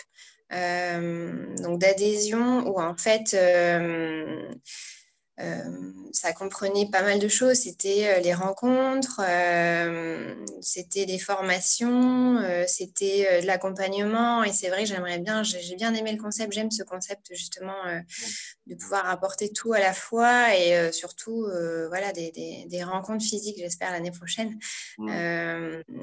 [0.54, 4.50] euh, donc d'adhésion, où en fait, euh,
[6.12, 7.60] ça comprenait pas mal de choses.
[7.60, 14.44] C'était euh, les rencontres, euh, c'était des formations, c'était de l'accompagnement.
[14.44, 17.76] Et c'est vrai j'aimerais bien, j'ai bien aimé le concept, j'aime ce concept justement
[18.68, 21.48] de pouvoir apporter tout à la fois et surtout
[21.90, 22.32] voilà, des,
[22.68, 24.58] des, rencontres physiques, j'espère, l'année prochaine.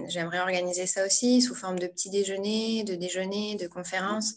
[0.09, 4.35] j'aimerais organiser ça aussi sous forme de petits déjeuners, de déjeuners, de conférences.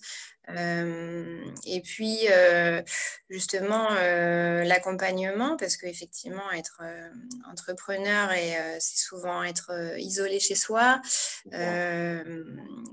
[0.49, 2.81] Euh, et puis, euh,
[3.29, 6.81] justement, euh, l'accompagnement, parce qu'effectivement, être
[7.49, 11.01] entrepreneur, et c'est souvent être isolé chez soi.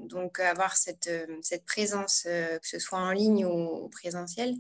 [0.08, 1.11] donc, avoir cette,
[1.42, 4.54] cette présence, que ce soit en ligne ou, présentiel.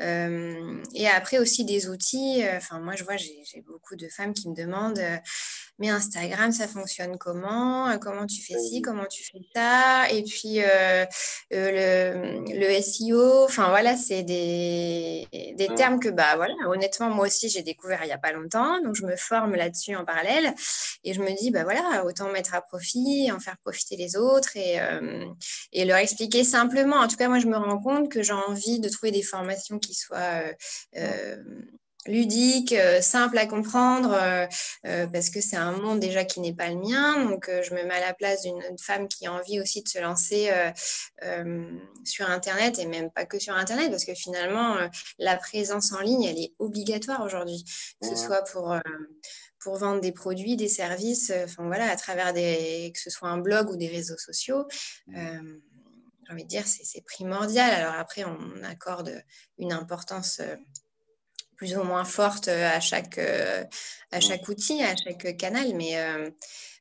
[0.00, 2.44] et après aussi des outils.
[2.56, 5.02] Enfin, moi, je vois, j'ai beaucoup de femmes qui me demandent
[5.78, 7.98] mais Instagram, ça fonctionne comment?
[7.98, 8.82] Comment tu fais ci?
[8.82, 10.08] Comment tu fais ça?
[10.10, 10.60] Et puis
[11.50, 17.48] le le SEO, enfin voilà, c'est des, des termes que, bah voilà, honnêtement, moi aussi,
[17.48, 20.54] j'ai découvert il n'y a pas longtemps, donc je me forme là-dessus en parallèle.
[21.04, 24.56] Et je me dis, bah voilà, autant mettre à profit, en faire profiter les autres
[24.56, 25.24] et, euh,
[25.72, 26.96] et leur expliquer simplement.
[26.96, 29.78] En tout cas, moi, je me rends compte que j'ai envie de trouver des formations
[29.78, 30.52] qui soient euh,
[30.96, 31.36] euh,
[32.06, 34.46] ludique, euh, simple à comprendre, euh,
[34.86, 37.24] euh, parce que c'est un monde déjà qui n'est pas le mien.
[37.24, 39.98] Donc, je me mets à la place d'une femme qui a envie aussi de se
[39.98, 40.50] lancer
[42.04, 44.76] sur Internet, et même pas que sur Internet, parce que finalement,
[45.18, 47.64] la présence en ligne, elle est obligatoire aujourd'hui,
[48.00, 48.74] que ce soit pour
[49.60, 53.38] pour vendre des produits, des services, enfin voilà, à travers des, que ce soit un
[53.38, 54.66] blog ou des réseaux sociaux.
[55.06, 57.70] j'ai envie de dire, c'est primordial.
[57.70, 59.22] Alors après, on accorde
[59.58, 60.40] une importance
[61.56, 63.64] plus ou moins forte euh, à chaque, euh,
[64.10, 65.74] à chaque outil, à chaque canal.
[65.74, 66.30] Mais, euh,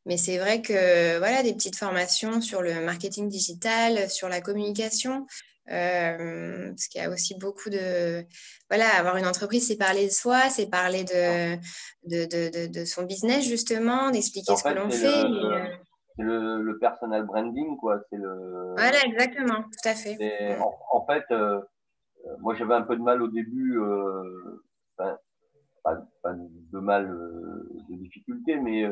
[0.06, 5.28] mais c'est vrai que voilà, des petites formations sur le marketing digital, sur la communication,
[5.68, 8.26] parce qu'il y a aussi beaucoup de...
[8.70, 11.56] Voilà, avoir une entreprise, c'est parler de soi, c'est parler de,
[12.04, 15.22] de, de, son business, justement, d'expliquer ce que l'on fait.
[16.18, 18.02] C'est le, le, personal branding, quoi.
[18.12, 18.74] Le...
[18.76, 20.58] Voilà, exactement, tout à fait.
[20.92, 21.24] En, fait,
[22.40, 23.80] moi, j'avais un peu de mal au début,
[24.98, 25.20] pas,
[25.84, 27.08] pas, de mal,
[27.90, 28.92] de difficulté, mais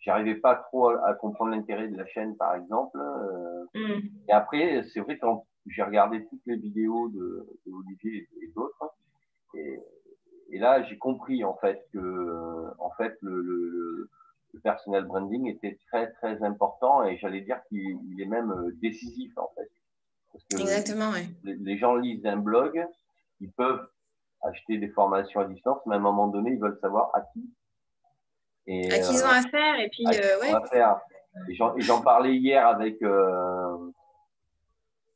[0.00, 2.98] j'arrivais pas trop à, comprendre l'intérêt de la chaîne, par exemple.
[2.98, 4.00] Euh, mm.
[4.28, 8.94] Et après, c'est vrai quand j'ai regardé toutes les vidéos de, de Olivier et, d'autres,
[9.54, 9.78] et,
[10.50, 14.10] et, là, j'ai compris en fait que, en fait, le, le,
[14.54, 19.36] le personnel branding était très très important et j'allais dire qu'il est même euh, décisif
[19.36, 19.70] en fait.
[20.32, 21.28] Parce que Exactement, oui.
[21.44, 22.84] les, les gens lisent un blog,
[23.40, 23.88] ils peuvent
[24.42, 27.50] acheter des formations à distance, mais à un moment donné, ils veulent savoir à qui
[28.66, 30.52] et, à qui ils ont euh, affaire et puis euh, ouais.
[31.48, 33.90] Et j'en parlais hier avec, euh,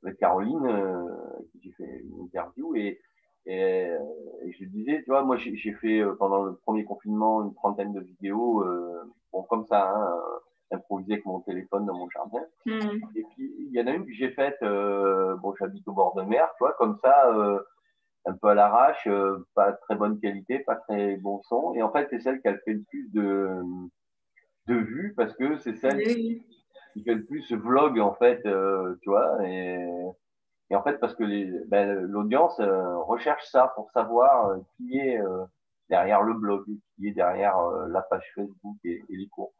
[0.02, 1.08] avec Caroline, euh,
[1.52, 3.00] qui j'ai fait une interview et,
[3.46, 3.90] et,
[4.58, 8.64] je disais, tu vois, moi j'ai fait pendant le premier confinement une trentaine de vidéos,
[9.32, 10.20] bon comme ça, hein,
[10.74, 12.42] improvisé avec mon téléphone dans mon jardin.
[12.66, 12.98] Hmm.
[13.16, 16.22] Et puis il y en a une que j'ai faite, bon j'habite au bord de
[16.22, 17.32] mer, tu vois, comme ça
[18.26, 21.74] un peu à l'arrache, euh, pas très bonne qualité, pas très bon son.
[21.74, 23.48] Et en fait, c'est celle qui a fait le plus de,
[24.66, 29.10] de vues parce que c'est celle qui fait le plus vlog, en fait, euh, tu
[29.10, 29.46] vois.
[29.46, 29.78] Et,
[30.70, 35.20] et, en fait, parce que ben, l'audience euh, recherche ça pour savoir qui est
[35.90, 36.64] derrière le blog,
[36.96, 37.58] qui est derrière
[37.88, 39.52] la page Facebook et, et les cours.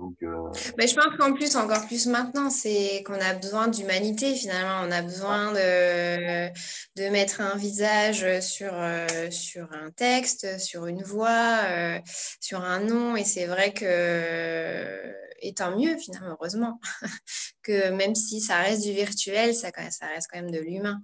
[0.00, 4.86] Euh, Mais je pense qu'en plus, encore plus maintenant, c'est qu'on a besoin d'humanité finalement.
[4.86, 6.48] On a besoin de,
[6.96, 11.98] de mettre un visage sur, euh, sur un texte, sur une voix, euh,
[12.40, 13.16] sur un nom.
[13.16, 16.80] Et c'est vrai que, et tant mieux finalement, heureusement,
[17.62, 21.00] que même si ça reste du virtuel, ça, ça reste quand même de l'humain.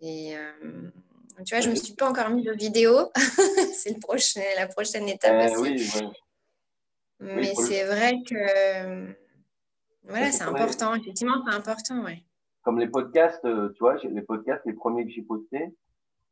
[0.00, 0.36] Et
[1.44, 3.10] tu vois, je ne me suis pas encore mis de vidéo.
[3.76, 5.58] c'est prochain, la prochaine étape.
[5.58, 5.60] aussi.
[5.60, 6.10] Oui,
[7.20, 9.14] mais c'est vrai que
[10.08, 10.94] voilà, c'est important.
[10.94, 12.24] Effectivement, c'est important, ouais.
[12.62, 15.74] Comme les podcasts, euh, tu vois, les podcasts, les premiers que j'ai postés,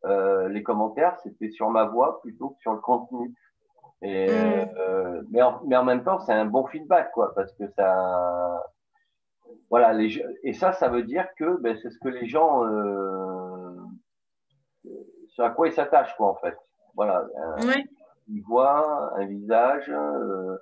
[0.04, 3.34] euh, les commentaires, c'était sur ma voix plutôt que sur le contenu.
[4.02, 4.70] Et, mm.
[4.78, 8.62] euh, mais, en, mais en même temps, c'est un bon feedback, quoi, parce que ça,
[9.70, 13.74] voilà, les, et ça, ça veut dire que ben, c'est ce que les gens, euh,
[15.28, 16.56] sur à quoi ils s'attachent, quoi, en fait.
[16.94, 17.24] Voilà.
[17.66, 17.84] ouais.
[18.28, 20.56] Ils voient un visage, euh,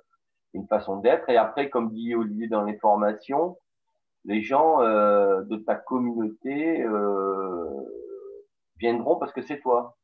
[0.55, 1.29] une façon d'être.
[1.29, 3.57] Et après, comme dit Olivier dans les formations,
[4.23, 7.69] les gens euh, de ta communauté euh,
[8.79, 9.95] viendront parce que c'est toi.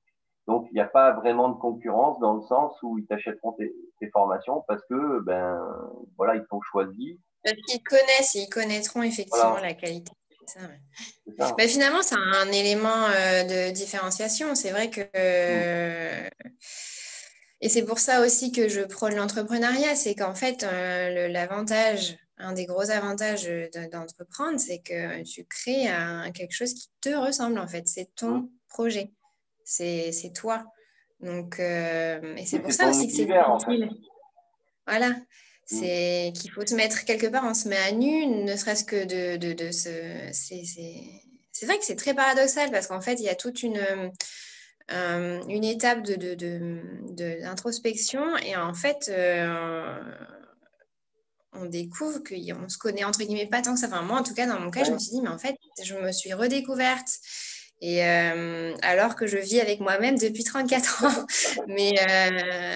[0.48, 3.74] Donc, il n'y a pas vraiment de concurrence dans le sens où ils t'achèteront tes,
[4.12, 5.62] formations parce que, ben,
[6.18, 7.20] voilà, ils t'ont choisi.
[7.44, 10.12] Parce qu'ils connaissent et ils connaîtront effectivement la qualité.
[10.48, 10.60] Ça,
[11.58, 14.56] ben, finalement, c'est un élément euh, de différenciation.
[14.56, 15.02] C'est vrai que.
[15.02, 16.30] Mm.
[17.62, 22.54] Et c'est pour ça aussi que je prône l'entrepreneuriat, c'est qu'en fait, euh, l'avantage, un
[22.54, 23.48] des gros avantages
[23.92, 25.88] d'entreprendre, c'est que tu crées
[26.34, 27.88] quelque chose qui te ressemble, en fait.
[27.88, 29.12] C'est ton projet,
[29.64, 30.66] c'est toi.
[31.20, 33.92] Donc, euh, et c'est pour ça aussi que c'est difficile.
[34.88, 35.26] Voilà, mmh.
[35.66, 39.06] c'est qu'il faut se mettre quelque part, on se met à nu, ne serait-ce que
[39.06, 39.90] de, de, de ce...
[40.32, 43.80] C'est vrai que c'est très paradoxal parce qu'en fait, il y a toute une
[44.94, 50.00] euh, une étape d'introspection de, de, et en fait, euh,
[51.54, 53.88] on découvre qu'on se connaît entre guillemets pas tant que ça.
[53.88, 55.56] Enfin, moi, en tout cas, dans mon cas, je me suis dit, mais en fait,
[55.84, 57.10] je me suis redécouverte.
[57.84, 61.26] Et euh, alors que je vis avec moi-même depuis 34 ans.
[61.68, 61.94] mais,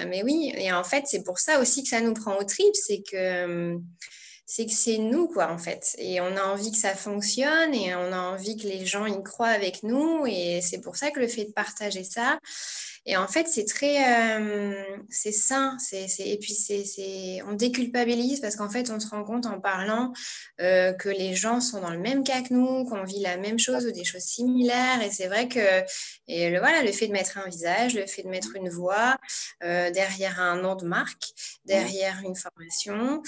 [0.08, 2.74] mais oui, et en fait, c'est pour ça aussi que ça nous prend au trip,
[2.74, 3.78] c'est que
[4.46, 5.96] c'est que c'est nous, quoi, en fait.
[5.98, 9.22] Et on a envie que ça fonctionne et on a envie que les gens y
[9.24, 10.24] croient avec nous.
[10.26, 12.38] Et c'est pour ça que le fait de partager ça,
[13.08, 15.78] et en fait, c'est très, euh, c'est sain.
[15.78, 20.12] C'est, et puis, c'est, on déculpabilise parce qu'en fait, on se rend compte en parlant
[20.60, 23.60] euh, que les gens sont dans le même cas que nous, qu'on vit la même
[23.60, 25.00] chose ou des choses similaires.
[25.02, 25.84] Et c'est vrai que,
[26.26, 29.16] et le, voilà, le fait de mettre un visage, le fait de mettre une voix
[29.62, 31.32] euh, derrière un nom de marque,
[31.64, 33.22] derrière une formation,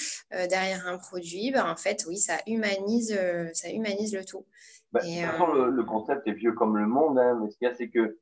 [0.49, 3.17] derrière un produit, ben, en fait, oui, ça humanise,
[3.53, 4.45] ça humanise le tout.
[4.91, 7.69] Bah, de toute façon, le, concept est vieux comme le monde, hein, mais ce qu'il
[7.69, 8.17] y a, c'est que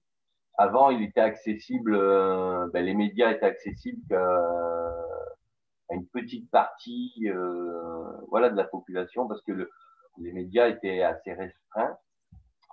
[0.56, 8.12] avant, il était accessible, euh, ben, les médias étaient accessibles à une petite partie euh,
[8.28, 9.70] voilà, de la population parce que le,
[10.18, 11.96] les médias étaient assez restreints.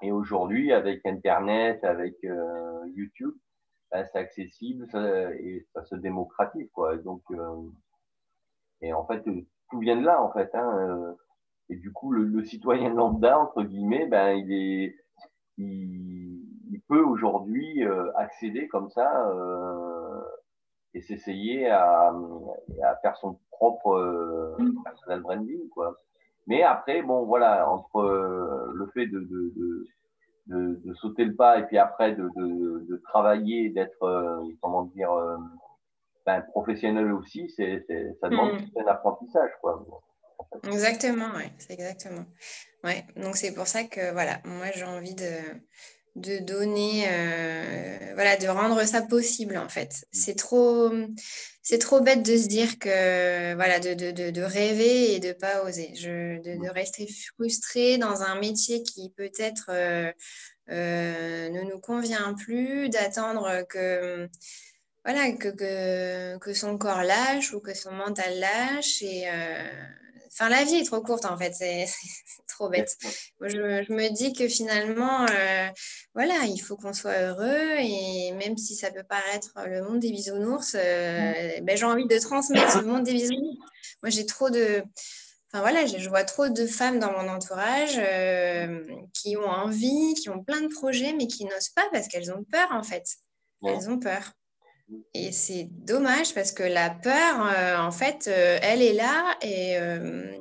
[0.01, 3.33] Et aujourd'hui, avec Internet, avec euh, YouTube,
[3.91, 6.69] ben, c'est accessible ça, et ça se démocratise.
[6.71, 6.95] Quoi.
[6.95, 7.69] Et donc, euh,
[8.81, 9.23] et en fait,
[9.69, 10.53] tout vient de là, en fait.
[10.55, 11.15] Hein,
[11.69, 14.95] et du coup, le, le, citoyen lambda, entre guillemets, ben, il est
[15.57, 16.32] il,
[16.93, 17.83] peut aujourd'hui
[18.15, 19.09] accéder comme ça
[20.93, 22.13] et s'essayer à,
[22.83, 24.83] à, faire son propre mm.
[24.83, 25.97] personal branding, quoi.
[26.45, 28.03] Mais après, bon, voilà, entre
[28.73, 29.87] le fait de, de, de
[30.47, 34.83] de, de, sauter le pas et puis après de, de, de travailler, d'être, euh, comment
[34.85, 35.37] dire, euh,
[36.25, 37.85] ben, professionnel aussi, c'est,
[38.19, 38.79] ça demande mm.
[38.79, 39.51] un apprentissage.
[39.61, 39.85] Quoi.
[40.65, 42.25] Exactement, oui, c'est exactement.
[42.83, 45.31] Ouais, donc c'est pour ça que voilà, moi j'ai envie de,
[46.15, 49.89] de donner, euh, voilà, de rendre ça possible en fait.
[49.89, 50.05] Mm.
[50.11, 50.91] C'est trop,
[51.61, 55.63] c'est trop bête de se dire que, voilà, de, de, de rêver et de pas
[55.63, 60.11] oser, je, de, rester frustré dans un métier qui peut-être euh,
[60.69, 64.29] euh, ne nous convient plus, d'attendre que,
[65.03, 69.25] voilà, que, que, que, son corps lâche ou que son mental lâche et
[70.33, 71.85] Enfin, la vie est trop courte en fait, c'est
[72.47, 72.97] trop bête.
[73.39, 75.67] Moi, je, me dis que finalement, euh,
[76.15, 80.11] voilà, il faut qu'on soit heureux et même si ça peut paraître le monde des
[80.11, 83.57] bisounours, euh, ben, j'ai envie de transmettre le monde des bisounours.
[84.01, 84.83] Moi, j'ai trop de.
[85.51, 90.29] Enfin voilà, je vois trop de femmes dans mon entourage euh, qui ont envie, qui
[90.31, 93.05] ont plein de projets, mais qui n'osent pas parce qu'elles ont peur en fait.
[93.63, 94.33] Elles ont peur.
[95.13, 99.77] Et c'est dommage parce que la peur, euh, en fait, euh, elle est là et,
[99.77, 100.37] euh,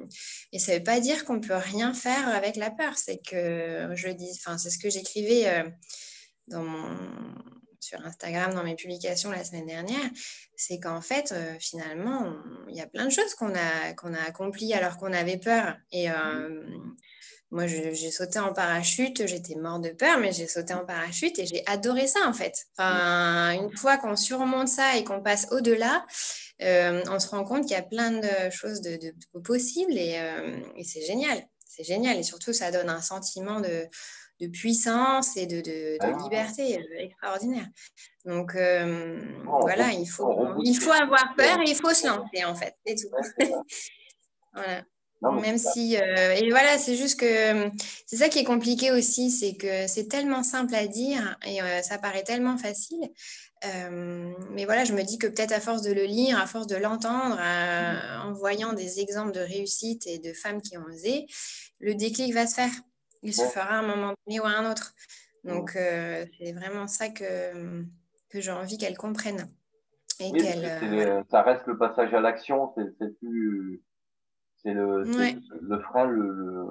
[0.59, 2.97] ça ne veut pas dire qu'on ne peut rien faire avec la peur.
[2.99, 5.65] C'est que je dis, enfin, c'est ce que j'écrivais
[7.81, 10.11] sur Instagram dans mes publications la semaine dernière,
[10.57, 12.37] c'est qu'en fait, finalement,
[12.69, 15.77] il y a plein de choses qu'on a, qu'on a accomplies alors qu'on avait peur.
[15.91, 16.09] Et,
[17.53, 21.45] moi, j'ai sauté en parachute, j'étais mort de peur, mais j'ai sauté en parachute et
[21.45, 22.65] j'ai adoré ça en fait.
[22.79, 26.07] Enfin, une fois qu'on surmonte ça et qu'on passe au-delà,
[26.62, 28.99] euh, on se rend compte qu'il y a plein de choses de,
[29.45, 31.43] possibles euh, et, c'est génial.
[31.67, 33.87] C'est génial et surtout, ça donne un sentiment de,
[34.51, 36.17] puissance et de, ah.
[36.25, 37.69] liberté euh, extraordinaire.
[38.25, 42.75] Donc voilà, il faut, il faut avoir peur et il faut se lancer en fait,
[42.87, 43.11] c'est tout.
[44.55, 44.85] voilà.
[45.31, 47.71] Même si, euh, et voilà, c'est juste que
[48.07, 51.81] c'est ça qui est compliqué aussi, c'est que c'est tellement simple à dire et euh,
[51.83, 53.09] ça paraît tellement facile.
[53.65, 56.67] Euh, mais voilà, je me dis que peut-être à force de le lire, à force
[56.67, 58.27] de l'entendre, mmh.
[58.27, 61.27] en voyant des exemples de réussite et de femmes qui ont osé,
[61.79, 62.73] le déclic va se faire.
[63.23, 64.95] Il se fera à un moment donné ou à un autre.
[65.45, 67.85] Donc, c'est vraiment ça que,
[68.29, 69.49] que j'ai envie qu'elle comprenne.
[70.19, 70.33] Et
[71.31, 73.81] ça reste le passage à l'action, c'est plus
[74.62, 75.03] c'est le,
[75.61, 76.66] le frein le, le,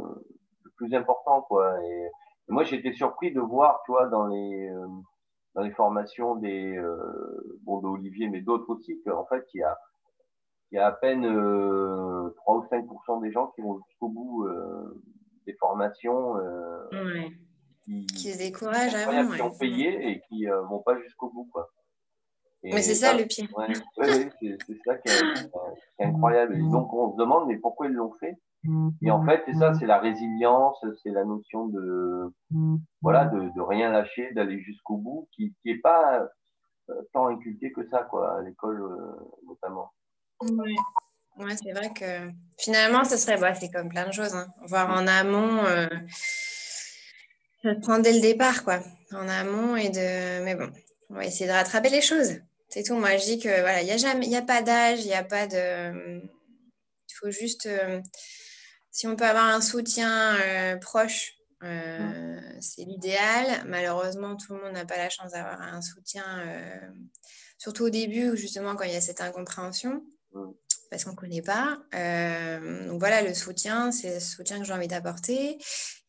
[0.77, 1.83] plus important, quoi.
[1.83, 2.07] Et,
[2.47, 4.87] moi, j'étais surpris de voir, tu vois, dans les, euh,
[5.55, 9.77] dans les formations des, euh, bon, d'Olivier, mais d'autres aussi, qu'en fait, il y a,
[10.71, 14.45] il y a à peine euh, 3 ou 5% des gens qui vont jusqu'au bout
[14.45, 15.01] euh,
[15.45, 16.37] des formations.
[16.37, 17.29] Euh,
[17.85, 19.29] qui, qui, se découragent avant.
[19.33, 21.69] Qui ont payé et qui vont pas jusqu'au bout, quoi.
[22.63, 23.47] Mais c'est ça, le pire.
[23.57, 23.67] Ouais,
[24.39, 26.55] c'est ça qui est, incroyable.
[26.55, 28.37] Et donc, on se demande, mais pourquoi ils l'ont fait?
[29.01, 32.31] Et en fait, c'est ça, c'est la résilience, c'est la notion de,
[33.01, 36.29] voilà, de, de rien lâcher, d'aller jusqu'au bout, qui n'est pas
[36.89, 39.91] euh, tant inculqué que ça, quoi, à l'école euh, notamment.
[40.41, 40.75] Oui.
[41.37, 44.35] Ouais, c'est vrai que finalement, ce serait, bah, c'est comme plein de choses.
[44.35, 44.47] Hein.
[44.67, 45.87] Voir en amont, euh,
[47.63, 48.79] ça prend dès le départ, quoi.
[49.11, 50.43] En amont et de.
[50.43, 50.69] Mais bon,
[51.09, 52.41] on va essayer de rattraper les choses.
[52.71, 52.95] C'est tout.
[52.95, 55.13] Moi, je dis que voilà, il n'y a jamais, il a pas d'âge, il n'y
[55.13, 56.21] a pas de.
[56.21, 58.01] Il faut juste, euh,
[58.91, 63.65] si on peut avoir un soutien euh, proche, euh, c'est l'idéal.
[63.67, 66.23] Malheureusement, tout le monde n'a pas la chance d'avoir un soutien,
[67.57, 70.01] surtout au début, justement quand il y a cette incompréhension,
[70.89, 71.77] parce qu'on ne connaît pas.
[71.91, 75.57] donc voilà, le soutien, c'est le soutien que j'ai envie d'apporter.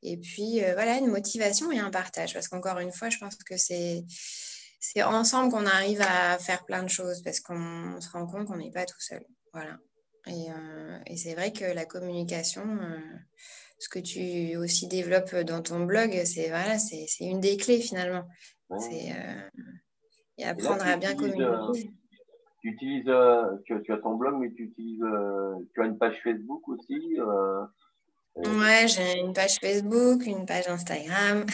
[0.03, 3.57] Et puis voilà, une motivation et un partage, parce qu'encore une fois, je pense que
[3.57, 4.05] c'est
[4.84, 8.56] c'est ensemble qu'on arrive à faire plein de choses parce qu'on se rend compte qu'on
[8.56, 9.24] n'est pas tout seul.
[9.52, 9.78] Voilà.
[10.26, 12.98] Et, euh, c'est vrai que la communication, euh,
[13.78, 18.24] ce que tu aussi développes dans ton blog, c'est voilà, c'est une des clés finalement.
[18.78, 19.62] C'est euh,
[20.38, 21.92] et apprendre à bien communiquer.
[22.60, 23.04] tu utilises,
[23.64, 25.04] tu, as ton blog, mais tu utilises,
[25.74, 27.18] tu as une page Facebook aussi.
[28.34, 31.46] ouais, j'ai une page Facebook, une page Instagram.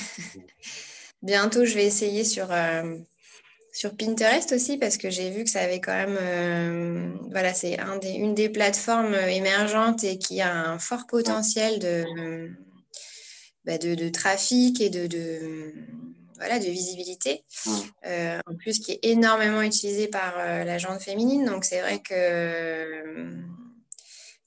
[1.22, 2.48] Bientôt, je vais essayer sur
[3.78, 7.78] sur Pinterest aussi parce que j'ai vu que ça avait quand même, euh, voilà, c'est
[7.78, 12.50] un des, une des plateformes émergentes et qui a un fort potentiel de,
[13.64, 15.72] bah, de, de, trafic et de, de,
[16.38, 17.44] voilà, de visibilité.
[18.04, 21.44] Euh, en plus, qui est énormément utilisé par euh, la gente féminine.
[21.44, 23.30] Donc, c'est vrai que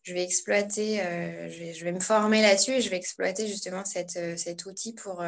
[0.03, 3.85] je vais exploiter, je vais, je, vais, me former là-dessus et je vais exploiter justement
[3.85, 5.23] cette, cet outil pour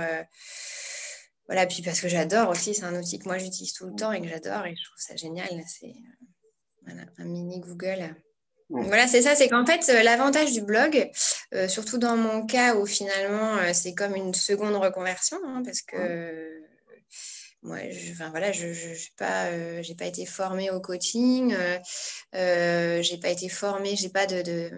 [1.47, 4.11] voilà, puis parce que j'adore aussi, c'est un outil que moi j'utilise tout le temps
[4.11, 5.49] et que j'adore et je trouve ça génial.
[5.67, 5.93] C'est
[7.17, 8.15] un mini Google.
[8.69, 11.11] Voilà, c'est ça, c'est qu'en fait, l'avantage du blog,
[11.67, 16.63] surtout dans mon cas où finalement c'est comme une seconde reconversion, hein, parce que
[17.61, 19.49] moi, je, voilà, je n'ai pas,
[19.97, 21.55] pas été formée au coaching,
[22.33, 24.71] je n'ai pas été formée, j'ai pas de, de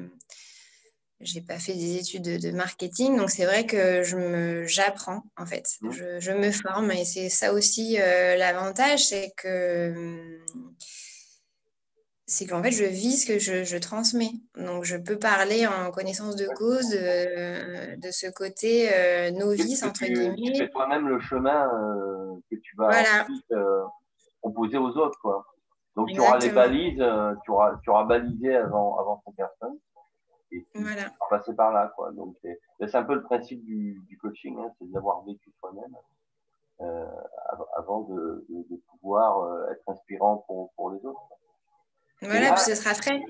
[1.22, 5.45] j'ai pas fait des études de, marketing, donc c'est vrai que je me, j'apprends en
[5.45, 5.91] fait, mmh.
[5.91, 10.41] je, je, me forme et c'est ça aussi l'avantage, c'est que
[12.28, 14.32] c'est qu'en fait, je vis ce que je, transmets.
[14.57, 20.53] Donc, je peux parler en connaissance de cause de, ce côté euh, novice, entre guillemets.
[20.53, 23.84] Tu fais toi-même le chemin euh, que tu vas ensuite, euh,
[24.41, 25.20] proposer aux autres.
[25.22, 25.45] Quoi.
[25.95, 27.03] Donc, tu auras les balises,
[27.43, 29.78] tu, auras, tu auras balisé avant, avant ton personne.
[30.52, 30.93] Et vas
[31.30, 31.91] passer par là.
[31.96, 32.12] Quoi.
[32.12, 35.96] Donc, c'est un peu le principe du, coaching, hein, c'est d'avoir vécu soi-même.
[37.78, 41.22] avant de, de, pouvoir être inspirant pour, pour les autres.
[42.22, 43.22] Voilà, puis ce sera frais.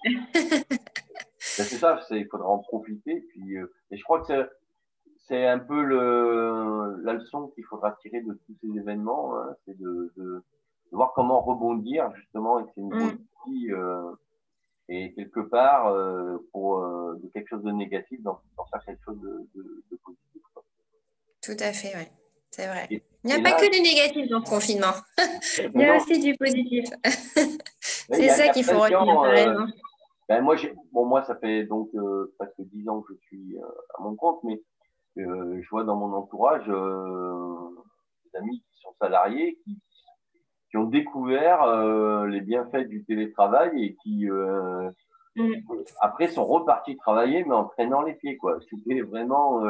[1.57, 3.21] Ben, c'est ça, il faudra en profiter.
[3.29, 4.49] Puis, euh, et je crois que
[5.27, 9.77] c'est un peu le, la leçon qu'il faudra tirer de tous ces événements, hein, c'est
[9.79, 10.43] de, de,
[10.91, 13.17] voir comment rebondir justement avec ces nouveaux mm.
[13.45, 14.11] outils euh,
[14.87, 18.39] et quelque part euh, pour euh, de quelque chose de négatif dans,
[18.71, 20.41] faire quelque chose de, de positif.
[21.41, 22.05] Tout à fait, oui.
[22.55, 22.87] C'est vrai.
[22.89, 24.93] Il n'y a pas que du négatif dans le confinement.
[25.73, 26.85] Il y a aussi du positif.
[27.81, 29.21] c'est ça qu'il faut retenir.
[29.23, 29.65] Euh,
[30.29, 30.55] ben moi,
[30.93, 33.67] bon, moi, ça fait donc euh, presque dix ans que je suis euh,
[33.99, 34.61] à mon compte, mais
[35.17, 39.77] je vois dans mon entourage des amis qui sont salariés, qui,
[40.69, 41.65] qui ont découvert
[42.25, 45.53] les bienfaits du télétravail et qui mm.
[46.01, 48.37] après sont repartis travailler, mais en traînant les pieds.
[48.37, 48.57] quoi.
[48.69, 49.63] C'était vraiment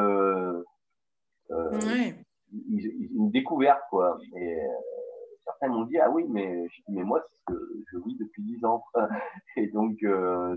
[2.50, 4.18] une découverte, quoi.
[4.36, 4.68] Et euh,
[5.44, 8.64] certains m'ont dit, ah oui, mais, mais moi, c'est ce que je vis depuis 10
[8.64, 8.84] ans.
[9.56, 10.56] Et donc, euh,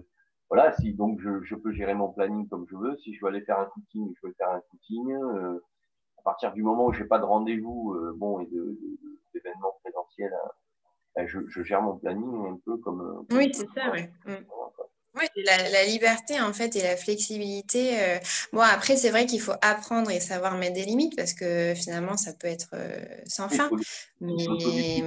[0.50, 3.28] voilà, si donc je, je, peux gérer mon planning comme je veux, si je veux
[3.30, 5.14] aller faire un footing, je peux faire un footing.
[5.14, 5.60] Euh,
[6.18, 8.50] à partir du moment où j'ai pas de rendez-vous, bon, et
[9.34, 9.79] d'événements
[10.20, 10.34] présentiels,
[11.16, 13.26] ben, je, je, gère mon planning un peu comme.
[13.32, 14.02] oui, c'est ça, oui.
[15.16, 18.00] Oui, la, liberté en fait et la flexibilité.
[18.00, 18.20] Euh,
[18.54, 22.16] bon, après, c'est vrai qu'il faut apprendre et savoir mettre des limites parce que finalement,
[22.16, 23.70] ça peut être euh, sans fin.
[24.22, 25.04] Mais...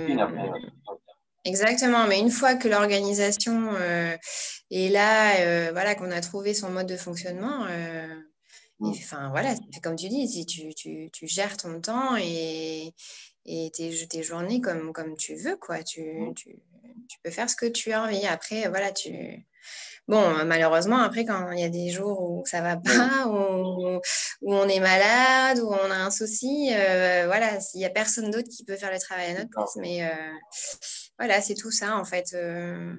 [1.44, 4.16] Exactement, mais une fois que l'organisation euh,
[4.70, 7.64] est là, voilà, qu'on a trouvé son mode de fonctionnement,
[8.80, 8.88] mmh.
[8.88, 12.92] enfin voilà, comme tu dis, si tu, tu, tu, gères ton temps et,
[13.46, 15.82] et tes, tes, journées comme, comme tu veux, quoi.
[15.82, 16.34] Tu, mmh.
[16.34, 16.56] tu,
[17.08, 18.26] tu, peux faire ce que tu as envie.
[18.26, 19.44] Après, voilà, tu
[20.08, 24.00] Bon, malheureusement, après, quand il y a des jours où ça va pas, où,
[24.42, 28.48] on est malade, où on a un souci, euh, voilà, il n'y a personne d'autre
[28.48, 29.76] qui peut faire le travail à notre place.
[29.76, 30.32] Mais euh,
[31.18, 32.32] voilà, c'est tout ça, en fait.
[32.34, 32.94] Euh,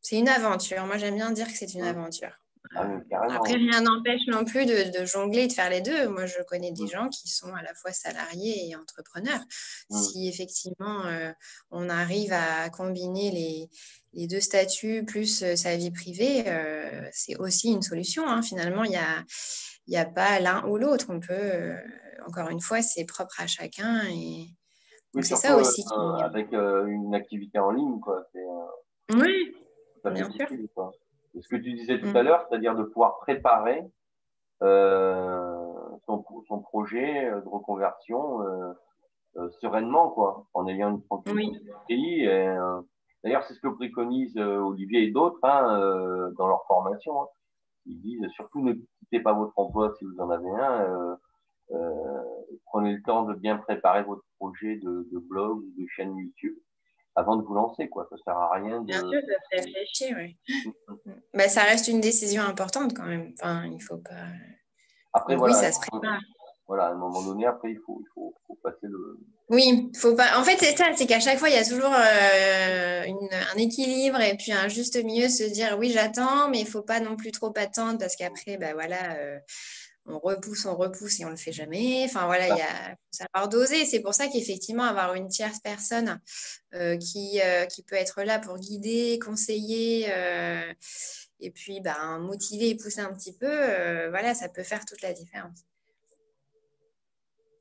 [0.00, 0.86] c'est une aventure.
[0.86, 2.40] Moi, j'aime bien dire que c'est une aventure.
[2.74, 2.88] Ah,
[3.30, 6.08] après, rien n'empêche non plus de, jongler et de faire les deux.
[6.08, 9.40] Moi, je connais des gens qui sont à la fois salariés et entrepreneurs.
[9.90, 11.04] Si effectivement
[11.70, 13.70] on arrive à combiner les,
[14.16, 18.26] les deux statuts plus euh, sa vie privée, euh, c'est aussi une solution.
[18.26, 18.42] Hein.
[18.42, 19.24] Finalement, il n'y a,
[19.86, 21.06] y a pas l'un ou l'autre.
[21.10, 21.76] On peut, euh,
[22.26, 24.02] encore une fois, c'est propre à chacun.
[24.08, 24.46] Et
[25.22, 25.84] c'est ça aussi.
[26.22, 28.26] avec une activité en ligne, quoi.
[29.14, 29.54] oui,
[30.04, 30.48] bien sûr.
[31.40, 32.26] Ce que tu disais tout à mm.
[32.26, 33.82] l'heure, c'est-à-dire de pouvoir préparer
[34.60, 38.40] son, son, projet de reconversion
[39.60, 41.60] sereinement, quoi, en ayant une tranquillité
[41.90, 42.24] oui.
[42.24, 42.56] et
[43.26, 47.22] D'ailleurs, c'est ce que préconisent euh, Olivier et d'autres hein, euh, dans leur formation.
[47.22, 47.26] Hein.
[47.86, 51.18] Ils disent surtout ne quittez pas votre emploi si vous en avez un.
[51.72, 52.22] Euh,
[52.66, 56.54] prenez le temps de bien préparer votre projet de, blog ou de chaîne YouTube
[57.16, 57.88] avant de vous lancer.
[57.88, 58.06] Quoi.
[58.10, 58.86] Ça sert à rien de.
[58.86, 60.36] Bien sûr, de réfléchir, oui.
[61.34, 63.32] bah, ça reste une décision importante quand même.
[63.40, 64.26] Enfin, il faut pas.
[65.12, 66.20] Après, voilà, oui, ça se prépare.
[66.68, 70.16] Voilà, à un moment donné, après, il faut, il faut, faut passer le, oui, faut
[70.16, 70.40] pas.
[70.40, 73.02] En fait, c'est ça, c'est qu'à chaque fois, il y a toujours euh,
[73.54, 76.98] un équilibre et puis un juste milieu, se dire oui, j'attends, mais il faut pas
[76.98, 79.38] non plus trop attendre parce qu'après, bah voilà, euh,
[80.06, 82.04] on repousse, on repousse et on le fait jamais.
[82.04, 83.84] Enfin voilà, il y a savoir doser.
[83.84, 86.20] C'est pour ça qu'effectivement, avoir une tierce personne
[86.74, 87.40] euh, qui,
[87.70, 90.08] qui peut être là pour guider, conseiller
[91.40, 95.12] et puis bah, motiver et pousser un petit peu, voilà, ça peut faire toute la
[95.12, 95.66] différence.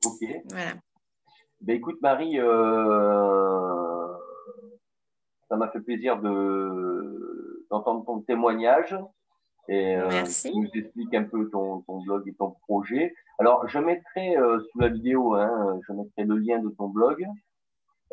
[0.06, 0.24] Ok.
[0.50, 0.74] Voilà.
[1.62, 4.14] Ben, écoute, Marie, euh,
[5.50, 8.96] ça m'a fait plaisir de, d'entendre ton témoignage.
[9.68, 13.14] Et euh, tu nous expliques un peu ton, ton, blog et ton projet.
[13.40, 17.26] Alors, je mettrai euh, sous la vidéo, hein, je mettrai le lien de ton blog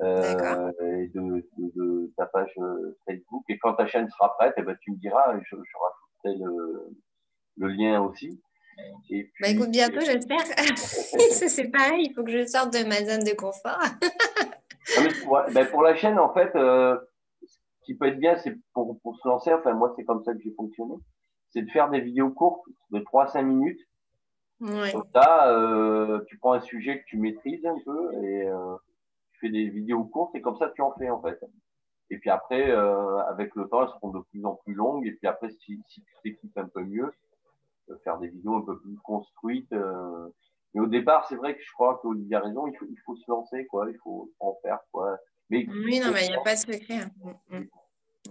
[0.00, 3.44] euh, et de, de, de, ta page euh, Facebook.
[3.48, 6.96] Et quand ta chaîne sera prête, eh ben, tu me diras, je, je rajouterai le,
[7.59, 8.40] le lien aussi.
[9.11, 10.38] Et puis, bah écoute, bientôt, j'espère.
[11.30, 13.78] c'est pareil, il faut que je sorte de ma zone de confort.
[14.96, 16.96] Ah, ben, pour la chaîne, en fait, euh,
[17.46, 20.32] ce qui peut être bien, c'est pour, pour se lancer, enfin moi, c'est comme ça
[20.32, 20.94] que j'ai fonctionné,
[21.53, 23.80] c'est de faire des vidéos courtes de 3-5 minutes.
[24.61, 24.92] Ouais.
[24.92, 28.76] Comme ça, euh, tu prends un sujet que tu maîtrises un peu et euh,
[29.32, 31.38] tu fais des vidéos courtes et comme ça, tu en fais en fait.
[32.11, 35.07] Et puis après, euh, avec le temps, elles seront de plus en plus longues.
[35.07, 37.12] Et puis après, si, si tu t'équipes un peu mieux,
[38.05, 39.72] faire des vidéos un peu plus construites.
[39.72, 40.28] Euh.
[40.74, 43.16] Mais au départ, c'est vrai que je crois qu'Olivier a raison, il faut, il faut
[43.16, 43.90] se lancer, quoi.
[43.90, 45.18] Il faut en faire, quoi.
[45.50, 47.07] Mais, oui, non, mais il n'y a pas de secret.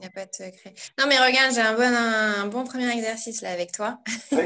[0.02, 0.74] Il n'y a pas de secret.
[1.00, 4.00] Non, mais regarde, j'ai un bon, un bon premier exercice là avec toi.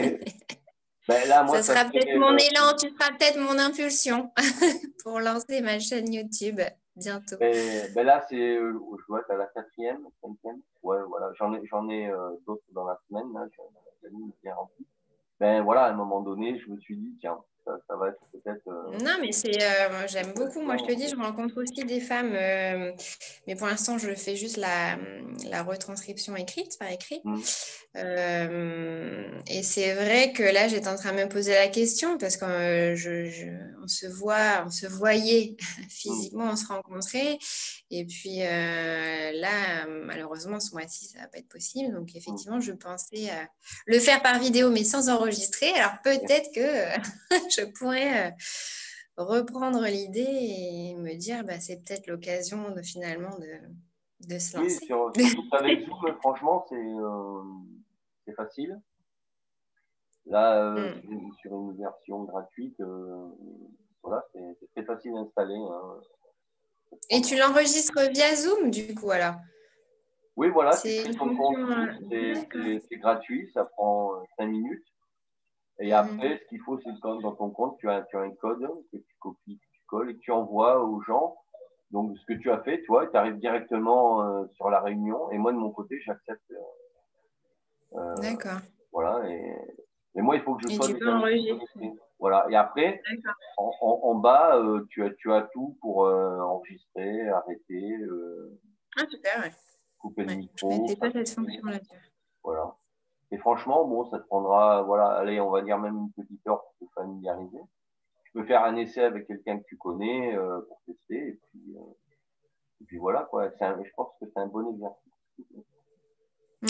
[1.08, 4.32] Ben là, moi, ça, sera peut-être mon élan, tu seras peut-être mon impulsion
[5.03, 6.60] pour lancer ma chaîne YouTube
[6.95, 7.38] bientôt.
[7.39, 10.62] Ben, ben là, c'est, euh, je à la quatrième, cinquième.
[10.82, 13.32] Ouais, voilà, j'en ai, j'en ai euh, d'autres dans la semaine.
[13.36, 13.45] Là,
[14.01, 14.10] j'ai
[14.41, 14.84] bien rempli
[15.39, 18.68] ben voilà, à un moment donné, je me suis dit, tiens, ça, va être peut-être.
[18.68, 20.61] Euh, non, mais c'est, euh, j'aime beaucoup.
[20.61, 22.91] Moi, je te dis, je rencontre aussi des femmes, euh,
[23.47, 24.97] mais pour l'instant, je fais juste la,
[25.49, 27.22] la retranscription écrite, par écrit.
[27.24, 27.41] Mmh.
[29.47, 32.47] et c'est vrai que là, j'étais en train de me poser la question parce qu'on
[32.95, 33.47] je,
[33.82, 35.84] on se voit, on se voyait mmh.
[35.89, 37.39] physiquement, on se rencontrait.
[37.91, 41.93] Et puis là, malheureusement, ce mois-ci, ça va pas être possible.
[41.93, 42.18] Donc, mmh.
[42.18, 43.30] effectivement, je pensais
[43.86, 45.72] le faire par vidéo, mais sans enregistrer.
[45.72, 48.32] Alors, peut-être que je pourrais euh,
[49.18, 54.78] reprendre l'idée et me dire bah, c'est peut-être l'occasion de finalement de, de se lancer.
[54.82, 55.12] Oui, sur,
[55.53, 57.43] avec Zoom, franchement, euh,
[58.26, 58.80] c'est facile.
[60.26, 61.34] Là, euh, mm.
[61.41, 62.82] sur une version gratuite,
[64.03, 65.56] voilà, c'est très facile d'installer.
[65.56, 66.01] Hein.
[67.10, 69.36] Et tu l'enregistres via Zoom, du coup, alors?
[70.36, 71.03] Oui, voilà, c'est
[72.93, 74.86] gratuit, ça prend 5 minutes.
[75.80, 75.93] Et mhm.
[75.93, 78.67] après, ce qu'il faut, c'est que dans ton compte, tu as, tu as un code
[78.91, 81.38] que tu copies, que tu colles et que tu envoies aux gens.
[81.91, 85.30] Donc, ce que tu as fait, toi, tu arrives directement euh, sur la réunion.
[85.32, 86.41] Et moi, de mon côté, j'accepte.
[86.51, 88.59] Euh, euh D'accord.
[88.91, 89.30] Voilà.
[89.30, 89.55] Et,
[90.15, 90.88] et, moi, il faut que je et sois.
[90.88, 91.91] Tu peux enregistrer.
[92.19, 92.47] Voilà.
[92.49, 93.01] Et après,
[93.57, 97.97] en, en, en, bas, euh, tu, as, tu as tout pour enregistrer, arrêter.
[98.97, 99.51] ah, super, ouais.
[99.99, 100.71] Couper le micro.
[100.71, 101.80] Je ne pas cette fonction-là.
[102.43, 102.76] Voilà.
[103.32, 106.63] Et franchement, bon, ça te prendra, voilà, allez, on va dire même une petite heure
[106.80, 107.59] pour te familiariser.
[108.26, 111.76] Tu peux faire un essai avec quelqu'un que tu connais euh, pour tester, et puis,
[111.76, 111.93] euh,
[112.82, 113.49] et puis voilà, quoi.
[113.59, 115.11] Un, je pense que c'est un bon exercice.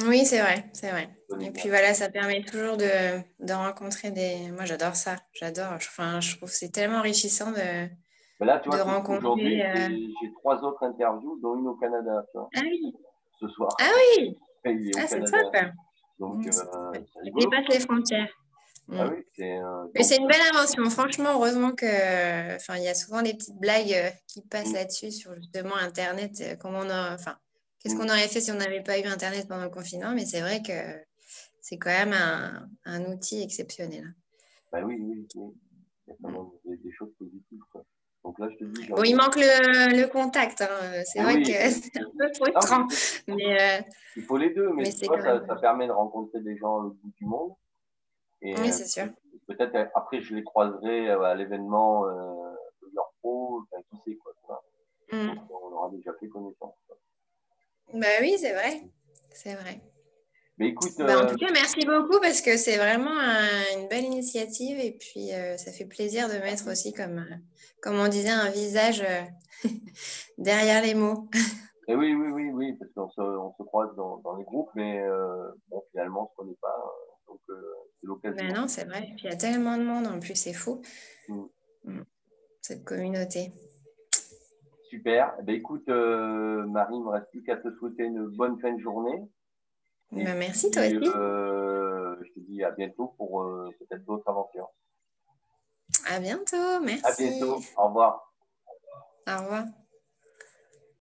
[0.07, 1.09] Oui, c'est vrai, c'est vrai.
[1.39, 4.51] et puis voilà, ça permet toujours de, de rencontrer des.
[4.51, 5.71] Moi, j'adore ça, j'adore.
[5.73, 7.89] Enfin, je trouve que c'est tellement enrichissant de,
[8.43, 9.17] là, tu vois, de rencontrer.
[9.17, 9.89] Aujourd'hui, euh,
[10.21, 12.49] j'ai trois autres interviews, dont une au Canada, tu vois.
[12.55, 12.93] Ah oui.
[13.39, 13.75] Ce soir.
[13.79, 14.37] Ah oui.
[14.65, 15.55] Ah, c'est top.
[16.19, 18.29] Donc, euh, dépasse les frontières.
[18.91, 20.87] Ah oui, c'est c'est une belle invention.
[20.89, 24.75] Franchement, heureusement que, enfin, il y a souvent des petites blagues euh, qui passent mm.
[24.75, 26.33] là-dessus sur justement Internet.
[26.41, 27.35] Euh, comment on enfin,
[27.79, 27.97] qu'est-ce mm.
[27.97, 30.61] qu'on aurait fait si on n'avait pas eu Internet pendant le confinement Mais c'est vrai
[30.61, 31.03] que
[31.61, 34.13] c'est quand même un, un, outil exceptionnel.
[34.71, 35.51] Bah oui, oui, oui.
[36.07, 37.61] Il y a des choses positives.
[37.71, 37.83] Quoi.
[38.25, 38.87] Donc là, je te dis.
[38.87, 40.61] Bon, il manque le, le contact.
[40.61, 41.03] Hein.
[41.05, 42.87] C'est vrai que c'est un peu frustrant.
[43.27, 43.81] mais, euh,
[44.15, 47.25] il faut les deux, mais, ça, ça, permet de rencontrer des gens au bout du
[47.25, 47.53] monde.
[48.41, 49.03] Et, oui, c'est sûr.
[49.03, 54.17] Euh, peut-être euh, après, je les croiserai à l'événement de leur pro, enfin, qui sait
[54.17, 54.33] quoi.
[55.11, 55.39] Mm.
[55.51, 56.73] On aura déjà fait connaissance.
[57.93, 58.81] Bah oui, c'est vrai.
[59.29, 59.79] C'est vrai.
[60.57, 63.19] Mais écoute, bah, en tout cas, merci beaucoup parce que c'est vraiment
[63.75, 67.25] une belle initiative et puis ça fait plaisir de mettre aussi comme
[67.85, 69.21] comme on disait, un visage euh,
[70.39, 71.29] derrière les mots.
[71.87, 74.71] Et oui, oui, oui, oui, parce qu'on se, on se croise dans, dans, les groupes,
[74.73, 76.93] mais euh, bon, finalement, on ne se connaît pas.
[77.27, 77.61] Donc, euh,
[78.01, 78.43] c'est l'occasion.
[78.43, 79.09] Mais non, c'est vrai.
[79.19, 80.81] il y a tellement de monde en plus, c'est fou.
[81.29, 81.43] Mm.
[81.83, 82.03] Mm.
[82.59, 83.51] Cette communauté.
[84.89, 85.35] Super.
[85.39, 88.73] Eh ben, écoute, Marie, il ne me reste plus qu'à te souhaiter une bonne fin
[88.73, 89.21] de journée.
[90.11, 90.93] Ben, merci, toi aussi.
[90.95, 93.43] je te dis à bientôt pour
[93.79, 94.69] peut-être d'autres aventures.
[96.07, 97.05] À bientôt, merci.
[97.05, 98.33] À bientôt, au revoir.
[99.27, 99.65] Au revoir.